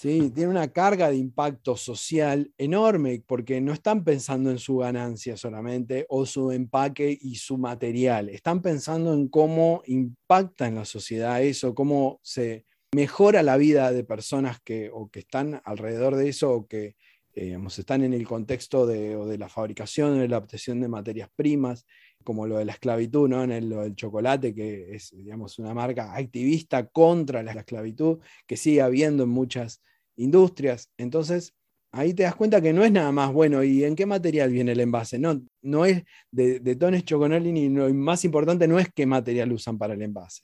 [0.00, 5.36] Sí, tiene una carga de impacto social enorme porque no están pensando en su ganancia
[5.36, 11.42] solamente o su empaque y su material, están pensando en cómo impacta en la sociedad
[11.42, 16.52] eso, cómo se mejora la vida de personas que, o que están alrededor de eso
[16.52, 16.94] o que
[17.34, 21.28] eh, están en el contexto de, o de la fabricación, de la obtención de materias
[21.34, 21.84] primas
[22.24, 23.42] como lo de la esclavitud, ¿no?
[23.42, 28.56] en el, lo del chocolate, que es digamos, una marca activista contra la esclavitud, que
[28.56, 29.82] sigue habiendo en muchas
[30.16, 30.90] industrias.
[30.98, 31.54] Entonces,
[31.92, 34.72] ahí te das cuenta que no es nada más bueno, ¿y en qué material viene
[34.72, 35.18] el envase?
[35.18, 39.78] No, no es de, Tones Choconoli, y lo más importante no es qué material usan
[39.78, 40.42] para el envase.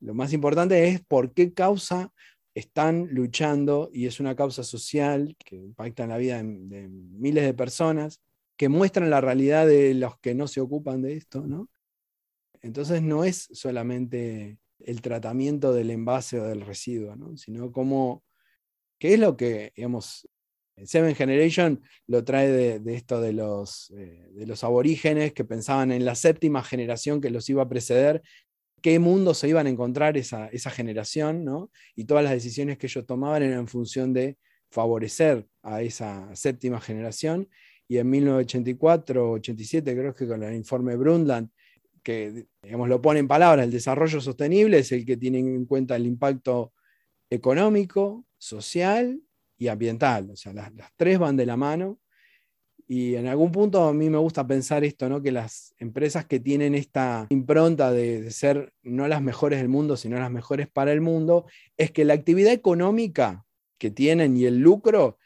[0.00, 2.12] Lo más importante es por qué causa
[2.54, 7.54] están luchando y es una causa social que impacta en la vida de miles de
[7.54, 8.20] personas
[8.56, 11.68] que muestran la realidad de los que no se ocupan de esto, ¿no?
[12.62, 17.36] Entonces no es solamente el tratamiento del envase o del residuo, ¿no?
[17.36, 18.24] sino como,
[18.98, 20.28] ¿qué es lo que, digamos,
[20.84, 26.04] Seven Generation lo trae de, esto de los, eh, de los aborígenes que pensaban en
[26.04, 28.22] la séptima generación que los iba a preceder,
[28.82, 31.70] qué mundo se iban a encontrar esa, esa generación, ¿no?
[31.94, 34.36] Y todas las decisiones que ellos tomaban eran en función de
[34.70, 37.48] favorecer a esa séptima generación
[37.88, 41.50] y en 1984, 87, creo que con el informe Brundtland,
[42.02, 45.96] que digamos, lo pone en palabras, el desarrollo sostenible es el que tiene en cuenta
[45.96, 46.72] el impacto
[47.30, 49.20] económico, social
[49.58, 50.30] y ambiental.
[50.30, 51.98] O sea, las, tres van de la mano.
[52.88, 55.20] Y en algún punto a mí me gusta pensar esto, ¿no?
[55.20, 60.20] que las empresas que tienen esta impronta de ser no las mejores del mundo, sino
[60.20, 61.46] las mejores para el mundo,
[61.76, 63.44] es que la actividad económica
[63.78, 65.18] que tienen y el lucro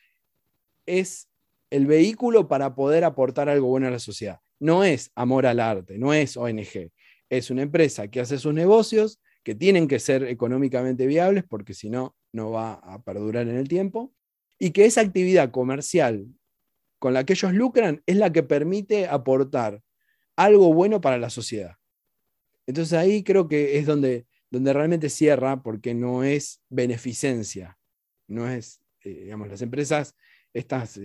[0.86, 1.29] es
[1.70, 4.40] el vehículo para poder aportar algo bueno a la sociedad.
[4.58, 6.90] No es amor al arte, no es ONG.
[7.28, 11.88] Es una empresa que hace sus negocios, que tienen que ser económicamente viables, porque si
[11.88, 14.12] no, no va a perdurar en el tiempo,
[14.58, 16.26] y que esa actividad comercial
[16.98, 19.80] con la que ellos lucran es la que permite aportar
[20.36, 21.76] algo bueno para la sociedad.
[22.66, 27.78] Entonces ahí creo que es donde, donde realmente cierra, porque no es beneficencia,
[28.28, 30.14] no es, eh, digamos, las empresas,
[30.52, 31.00] estas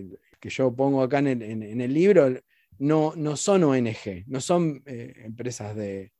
[0.46, 2.32] que yo pongo acá en el, libro
[2.78, 6.12] no, no, son ONG, no son eh, empresas de,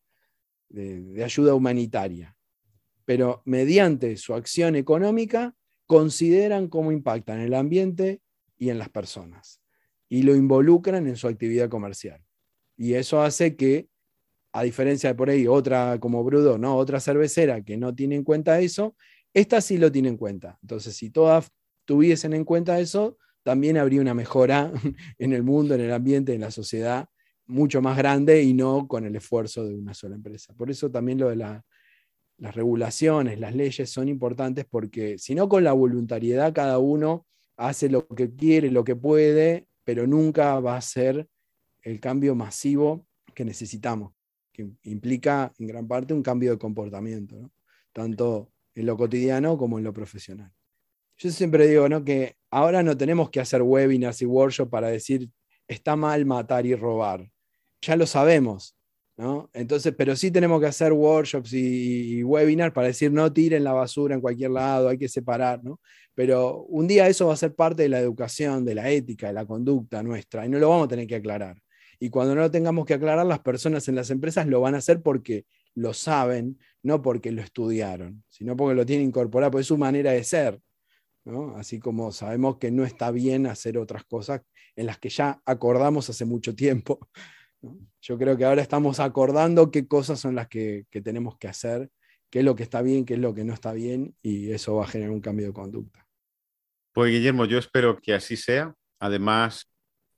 [1.24, 2.36] ayuda humanitaria,
[3.06, 5.54] pero mediante su acción económica
[5.86, 8.20] consideran cómo impactan el ambiente
[8.58, 9.62] y en las personas
[10.10, 12.20] y lo involucran en su actividad comercial.
[12.76, 13.90] Y eso hace que,
[14.54, 16.78] a diferencia de por ahí otra como Brudo, ¿no?
[16.78, 18.96] otra cervecera que no tiene en cuenta eso,
[19.36, 20.58] esta sí lo tiene en cuenta.
[20.64, 21.52] Entonces, si todas
[21.86, 24.72] tuviesen en cuenta eso, también habría una mejora
[25.20, 27.08] en el mundo, en el ambiente, en la sociedad,
[27.46, 30.56] mucho más grande y no con el esfuerzo de una sola empresa.
[30.56, 31.62] Por eso también lo de las
[32.56, 38.08] regulaciones, las leyes son importantes porque si no con la voluntariedad cada uno hace lo
[38.08, 41.28] que quiere, lo que puede, pero nunca va a ser
[41.84, 44.14] el cambio masivo que necesitamos,
[44.52, 47.52] que implica en gran parte un cambio de comportamiento,
[47.94, 50.52] tanto en lo cotidiano como en lo profesional.
[51.18, 52.04] Yo siempre digo ¿no?
[52.04, 55.30] que ahora no tenemos que hacer webinars y workshops para decir
[55.68, 57.30] está mal matar y robar.
[57.82, 58.78] Ya lo sabemos.
[59.18, 59.50] ¿no?
[59.54, 64.16] Entonces, pero sí tenemos que hacer workshops y, webinars para decir no tiren la basura
[64.16, 65.62] en cualquier lado, hay que separar.
[65.66, 65.82] ¿no?
[66.14, 69.34] Pero un día eso va a ser parte de la educación, de la ética, de
[69.34, 71.58] la conducta nuestra, y no lo vamos a tener que aclarar.
[72.00, 74.78] Y cuando no lo tengamos que aclarar, las personas en las empresas lo van a
[74.78, 79.68] hacer porque lo saben, no porque lo estudiaron, sino porque lo tienen incorporado, porque es
[79.68, 80.62] su manera de ser.
[81.56, 84.42] Así como sabemos que no está bien hacer otras cosas
[84.76, 87.00] en las que ya acordamos hace mucho tiempo.
[88.02, 91.90] Yo creo que ahora estamos acordando qué cosas son las que, que tenemos que hacer,
[92.30, 94.76] qué es lo que está bien, qué es lo que no está bien, y eso
[94.76, 96.06] va a generar un cambio de conducta.
[96.94, 98.74] Pues Guillermo, yo espero que así sea.
[99.00, 99.68] Además,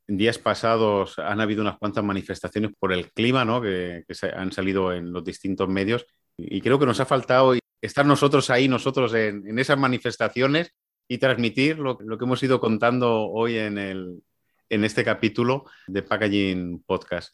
[0.08, 3.62] en días pasados han habido unas cuantas manifestaciones por el clima, ¿no?
[3.62, 6.05] que, que han salido en los distintos medios.
[6.38, 10.74] Y creo que nos ha faltado estar nosotros ahí, nosotros en esas manifestaciones
[11.08, 14.24] y transmitir lo, lo, que hemos ido contando hoy en, el,
[14.70, 17.34] en este capítulo de Packaging Podcast.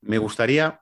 [0.00, 0.80] Me gustaría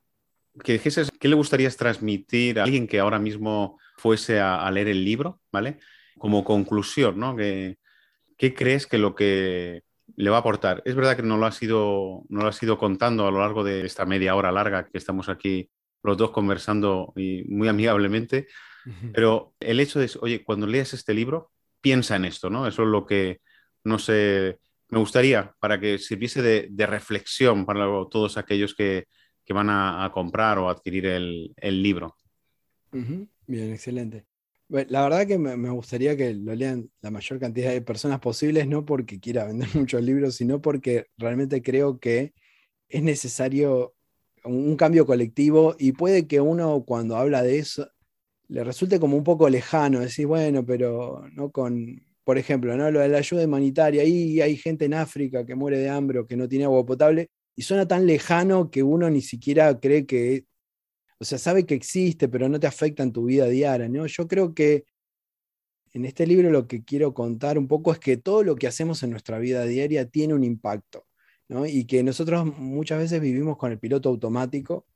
[0.64, 4.88] que dijeses qué le gustaría transmitir a alguien que ahora mismo fuese a, a leer
[4.88, 5.78] el libro, ¿vale?
[6.18, 7.36] Como conclusión, ¿no?
[7.36, 7.78] ¿Qué,
[8.36, 9.84] ¿Qué crees que lo que
[10.16, 10.82] le va a aportar.
[10.84, 13.64] Es verdad que no lo ha sido, no lo ha sido contando a lo largo
[13.64, 15.70] de esta media hora larga que estamos aquí
[16.02, 18.46] los dos conversando y muy amigablemente,
[19.12, 21.50] pero el hecho de, oye, cuando leas este libro,
[21.80, 22.66] piensa en esto, ¿no?
[22.66, 23.40] Eso es lo que,
[23.84, 24.58] no sé,
[24.88, 29.06] me gustaría para que sirviese de, reflexión para todos aquellos que,
[29.48, 32.14] van a, comprar o adquirir el, libro.
[32.92, 34.26] Bien, excelente.
[34.68, 38.84] La verdad que me gustaría que lo lean la mayor cantidad de personas posibles, no
[38.84, 42.32] porque quiera vender muchos libros, sino porque realmente creo que
[42.88, 43.94] es necesario
[44.44, 47.90] un cambio colectivo y puede que uno cuando habla de eso
[48.50, 52.90] le resulte como un poco lejano, decir, bueno, pero no con, por ejemplo, ¿no?
[52.90, 56.26] lo de la ayuda humanitaria, ahí hay gente en África que muere de hambre o
[56.26, 60.44] que no tiene agua potable, y suena tan lejano que uno ni siquiera cree que
[61.20, 64.06] o sea, sabe que existe, pero no te afecta en tu vida diaria, ¿no?
[64.06, 64.86] Yo creo que
[65.92, 69.02] en este libro lo que quiero contar un poco es que todo lo que hacemos
[69.02, 71.06] en nuestra vida diaria tiene un impacto,
[71.48, 71.66] ¿no?
[71.66, 74.86] Y que nosotros muchas veces vivimos con el piloto automático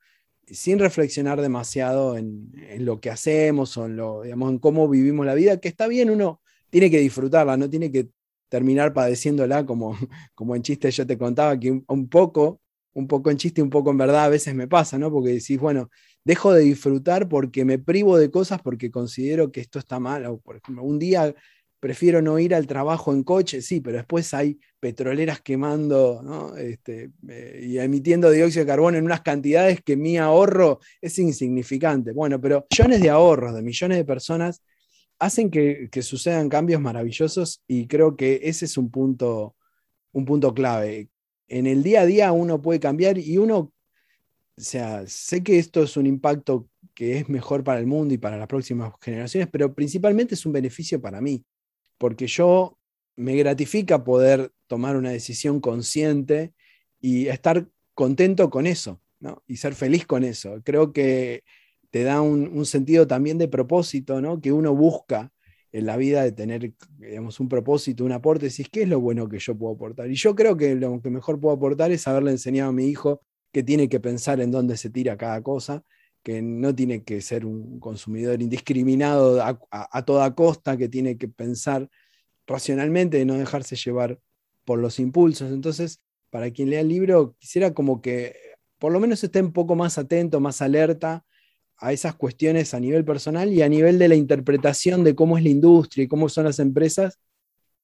[0.50, 5.34] sin reflexionar demasiado en, lo que hacemos o en, lo, digamos, en cómo vivimos la
[5.34, 6.40] vida, que está bien, uno
[6.70, 8.08] tiene que disfrutarla, no tiene que
[8.48, 9.96] terminar padeciéndola como,
[10.34, 12.60] como en chiste yo te contaba, que un, poco,
[12.92, 15.10] un poco en chiste, un poco en verdad a veces me pasa, ¿no?
[15.10, 15.90] Porque decís, bueno,
[16.24, 20.26] dejo de disfrutar porque me privo de cosas porque considero que esto está mal.
[20.26, 21.34] O, por ejemplo, un día
[21.84, 27.60] prefiero no ir al trabajo en coche, sí, pero después hay petroleras quemando este, eh,
[27.62, 32.12] y emitiendo dióxido de carbono en unas cantidades que mi ahorro es insignificante.
[32.12, 34.62] Bueno, pero millones de ahorros de millones de personas
[35.18, 39.54] hacen que, que sucedan cambios maravillosos y creo que ese es un punto,
[40.12, 41.10] un punto clave.
[41.48, 43.74] En el día a día uno puede cambiar y uno
[44.56, 48.18] o sea, sé que esto es un impacto que es mejor para el mundo y
[48.18, 51.44] para las próximas generaciones, pero principalmente es un beneficio para mí,
[52.04, 52.78] porque yo
[53.16, 56.52] me gratifica poder tomar una decisión consciente
[57.00, 59.42] y estar contento con eso, ¿no?
[59.46, 60.60] Y ser feliz con eso.
[60.64, 61.44] Creo que
[61.88, 64.38] te da un, sentido también de propósito, ¿no?
[64.42, 65.32] Que uno busca
[65.72, 69.26] en la vida de tener, digamos, un propósito, un aporte, decís, ¿qué es lo bueno
[69.26, 70.10] que yo puedo aportar?
[70.10, 73.22] Y yo creo que lo que mejor puedo aportar es haberle enseñado a mi hijo
[73.50, 75.82] que tiene que pensar en dónde se tira cada cosa,
[76.24, 81.88] que no tiene que ser un consumidor indiscriminado a, toda costa, que tiene que pensar
[82.46, 84.18] racionalmente y no dejarse llevar
[84.64, 85.52] por los impulsos.
[85.52, 86.00] Entonces,
[86.30, 88.34] para quien lea el libro, quisiera como que
[88.78, 91.24] por lo menos esté un poco más atento, más alerta
[91.76, 95.44] a esas cuestiones a nivel personal y a nivel de la interpretación de cómo es
[95.44, 97.20] la industria y cómo son las empresas,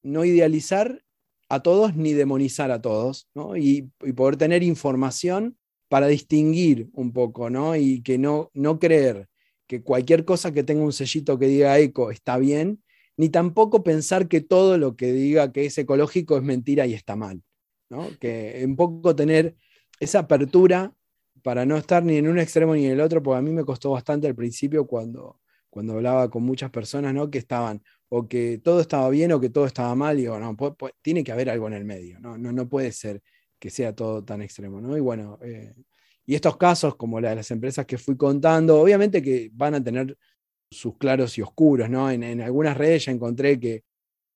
[0.03, 1.03] no idealizar
[1.51, 5.59] a todos ni demonizar a todos, y, y, poder tener información
[5.91, 7.75] para distinguir un poco, ¿no?
[7.75, 9.29] Y que no, no creer
[9.67, 12.81] que cualquier cosa que tenga un sellito que diga eco está bien,
[13.17, 17.17] ni tampoco pensar que todo lo que diga que es ecológico es mentira y está
[17.17, 17.43] mal.
[17.89, 18.07] ¿no?
[18.21, 19.57] Que un poco tener
[19.99, 20.95] esa apertura
[21.43, 23.65] para no estar ni en un extremo ni en el otro, porque a mí me
[23.65, 27.29] costó bastante al principio cuando, cuando hablaba con muchas personas ¿no?
[27.29, 30.39] que estaban o que todo estaba bien o que todo estaba mal, y digo,
[31.03, 32.39] tiene que haber algo en el medio, ¿no?
[32.39, 33.23] No, no puede ser
[33.61, 34.97] que sea todo tan extremo, ¿no?
[34.97, 35.75] Y bueno, eh,
[36.27, 39.85] y estos casos, como la de las empresas que fui contando, obviamente que van a
[39.85, 40.17] tener
[40.71, 42.11] sus claros y oscuros, ¿no?
[42.11, 43.85] En, algunas redes ya encontré que,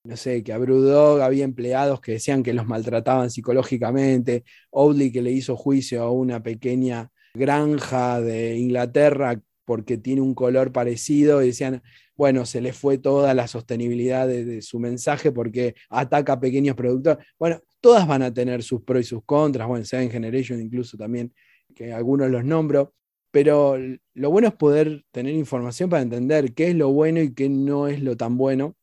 [0.05, 5.22] no sé, que a Brewdog había empleados que decían que los maltrataban psicológicamente, Oldley que
[5.22, 11.49] le hizo juicio a una pequeña granja de Inglaterra porque tiene un color parecido y
[11.49, 11.83] decían,
[12.16, 17.25] bueno, se le fue toda la sostenibilidad de, su mensaje porque ataca a pequeños productores.
[17.39, 21.35] Bueno, todas van a tener sus pros y sus contras, bueno, Seven Generation incluso también,
[21.74, 22.95] que algunos los nombro,
[23.30, 23.76] pero
[24.14, 27.87] lo bueno es poder tener información para entender qué es lo bueno y qué no
[27.87, 28.74] es lo tan bueno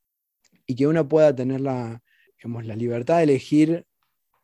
[0.68, 2.04] y que uno pueda tener la,
[2.44, 3.88] la libertad de elegir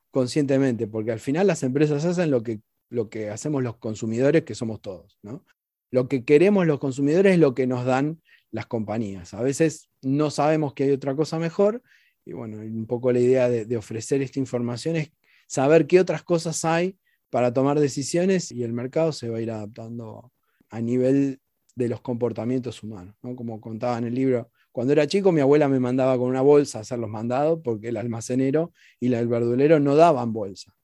[0.10, 4.56] conscientemente, porque al final las empresas hacen lo que, lo que hacemos los consumidores, que
[4.56, 5.46] somos todos, ¿no?
[5.92, 9.36] Lo que queremos los consumidores es lo que nos dan las compañías.
[9.36, 11.84] A veces no sabemos que hay otra cosa mejor
[12.28, 15.12] y bueno, un poco la idea de, ofrecer esta información es
[15.48, 16.98] saber qué otras cosas hay
[17.30, 20.32] para tomar decisiones y el mercado se va a ir adaptando
[20.70, 21.40] a nivel
[21.76, 23.16] de los comportamientos humanos.
[23.22, 26.80] Como contaba en el libro, cuando era chico mi abuela me mandaba con una bolsa
[26.80, 30.78] a hacer los mandados porque el almacenero y el verdulero no daban bolsa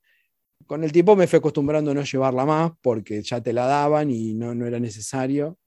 [0.66, 4.10] con el tiempo me fui acostumbrando a no llevarla más porque ya te la daban
[4.12, 5.58] y no, no era necesario.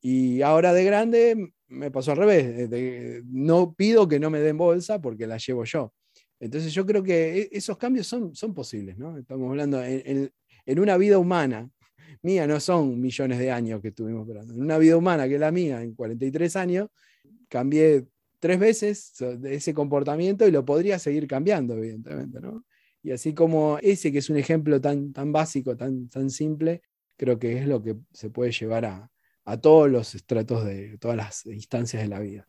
[0.00, 3.22] Y ahora de grande me pasó al revés.
[3.26, 5.92] no pido que no me den bolsa porque la llevo yo.
[6.38, 8.98] Entonces yo creo que e, esos cambios son, son posibles.
[8.98, 9.16] ¿no?
[9.16, 10.30] Estamos hablando en,
[10.66, 11.70] en, una vida humana.
[12.22, 14.54] Mía no son millones de años que estuvimos esperando.
[14.54, 16.88] En una vida humana que es la mía, en 43 años,
[17.48, 18.06] cambié
[18.38, 19.12] tres veces
[19.44, 22.40] ese comportamiento y lo podría seguir cambiando, evidentemente.
[22.40, 22.64] ¿no?
[23.02, 26.82] Y así como ese, que es un ejemplo tan, tan básico, tan, tan simple,
[27.16, 29.11] creo que es lo que se puede llevar a,
[29.60, 32.48] todos los estratos de todas las instancias de la vida.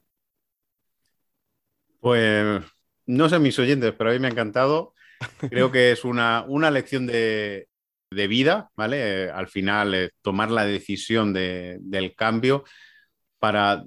[2.00, 2.62] Pues
[3.06, 4.94] no sé mis oyentes, pero a mí me ha encantado.
[5.50, 7.68] Creo que es una, una lección de,
[8.12, 9.30] vida, ¿vale?
[9.32, 12.64] al final, eh, tomar la decisión del cambio
[13.40, 13.84] para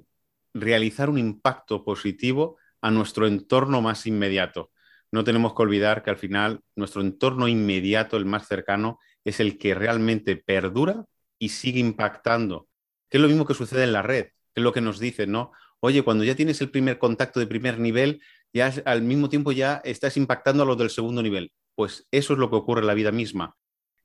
[0.53, 4.71] realizar un impacto positivo a nuestro entorno más inmediato
[5.11, 9.57] no tenemos que olvidar que al final nuestro entorno inmediato, el más cercano, es el
[9.57, 11.05] que realmente perdura
[11.39, 12.67] y sigue impactando.
[13.09, 15.31] Que es lo mismo que sucede en la red, que es lo que nos dicen,
[15.31, 15.51] ¿no?
[15.79, 18.21] Oye, cuando ya tienes el primer contacto de primer nivel,
[18.53, 21.51] ya al mismo tiempo ya estás impactando a los del segundo nivel.
[21.75, 23.55] Pues eso es lo que ocurre en la vida misma.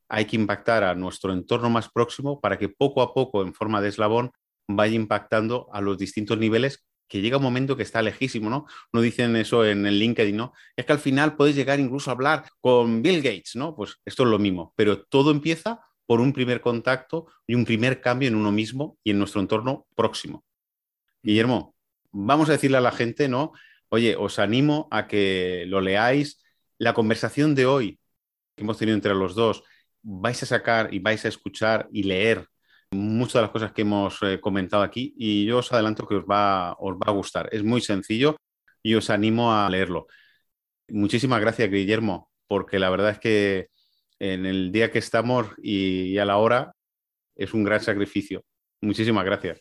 [0.09, 3.81] Hay que impactar a nuestro entorno más próximo para que poco a poco, en forma
[3.81, 4.31] de eslabón,
[4.69, 8.67] vaya impactando a los distintos niveles que llega un momento que está lejísimo, ¿no?
[8.93, 10.55] No dicen eso en el LinkedIn, ¿no?
[10.77, 13.77] Es que al final puedes llegar incluso a hablar con Bill Gates, ¿no?
[13.77, 18.01] Pues esto es lo mismo, pero todo empieza por un primer contacto y un primer
[18.01, 20.45] cambio en uno mismo y en nuestro entorno próximo.
[21.23, 21.75] Guillermo,
[22.11, 23.53] vamos a decirle a la gente, ¿no?
[23.89, 26.43] Oye, os animo a que lo leáis.
[26.79, 27.99] La conversación de hoy
[28.57, 29.65] que hemos tenido entre los dos,
[30.03, 32.47] vais a sacar y vais a escuchar y leer
[32.91, 36.25] muchas de las cosas que hemos eh, comentado aquí y yo os adelanto que os
[36.25, 37.49] va, os va a gustar.
[37.53, 38.37] Es muy sencillo
[38.83, 40.07] y os animo a leerlo.
[40.89, 43.69] Muchísimas gracias, Guillermo, porque la verdad es que
[44.23, 46.73] en el día que estamos y, a la hora
[47.35, 48.45] es un gran sacrificio.
[48.81, 49.61] Muchísimas gracias.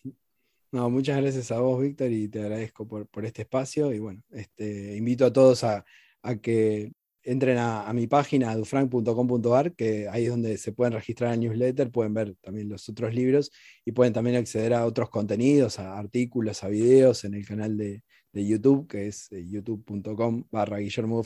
[0.71, 3.91] No, muchas gracias a vos, Víctor, y te agradezco por, este espacio.
[3.91, 5.83] Y bueno, este, invito a todos a,
[6.21, 6.91] a que
[7.23, 12.13] entren a, mi página dufranc.com.ar, que ahí es donde se pueden registrar al newsletter, pueden
[12.13, 13.51] ver también los otros libros
[13.83, 18.03] y pueden también acceder a otros contenidos, a artículos, a videos en el canal de,
[18.33, 21.23] YouTube, que es eh, youtube.com barra Guillermo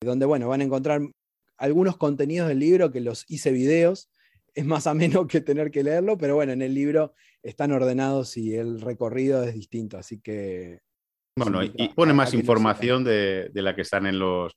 [0.00, 1.00] donde bueno, van a encontrar
[1.58, 4.10] algunos contenidos del libro que los hice videos.
[4.54, 8.54] Es más ameno que tener que leerlo, pero bueno, en el libro están ordenados y
[8.54, 10.80] el recorrido es distinto, así que...
[11.36, 14.56] Bueno, y, pone más información de, de la que están en los,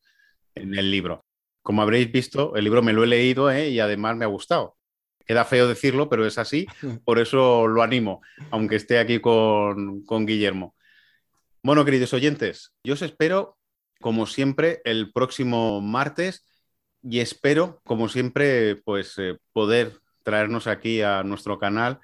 [0.55, 1.25] en el libro.
[1.61, 3.69] Como habréis visto, el libro me lo he leído ¿eh?
[3.69, 4.77] y además me ha gustado.
[5.25, 6.65] Queda feo decirlo, pero es así,
[7.05, 10.75] por eso lo animo, aunque esté aquí con, Guillermo.
[11.63, 13.57] Bueno, queridos oyentes, yo os espero,
[14.01, 16.43] como siempre, el próximo martes
[17.03, 19.93] y espero, como siempre, pues eh, poder
[20.23, 21.99] traernos aquí a nuestro canal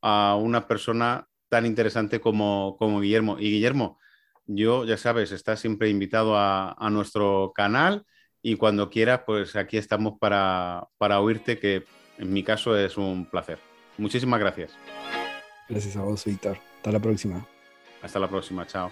[0.00, 3.36] a una persona tan interesante como, como Guillermo.
[3.38, 3.98] Y Guillermo,
[4.46, 8.04] yo, ya sabes, estás siempre invitado a, nuestro canal
[8.42, 11.84] y cuando quieras, pues aquí estamos para, para oírte, que
[12.18, 13.58] en mi caso es un placer.
[13.98, 14.72] Muchísimas gracias.
[15.68, 16.58] Gracias a vos, Víctor.
[16.76, 17.46] Hasta la próxima.
[18.02, 18.90] Hasta la próxima, chao.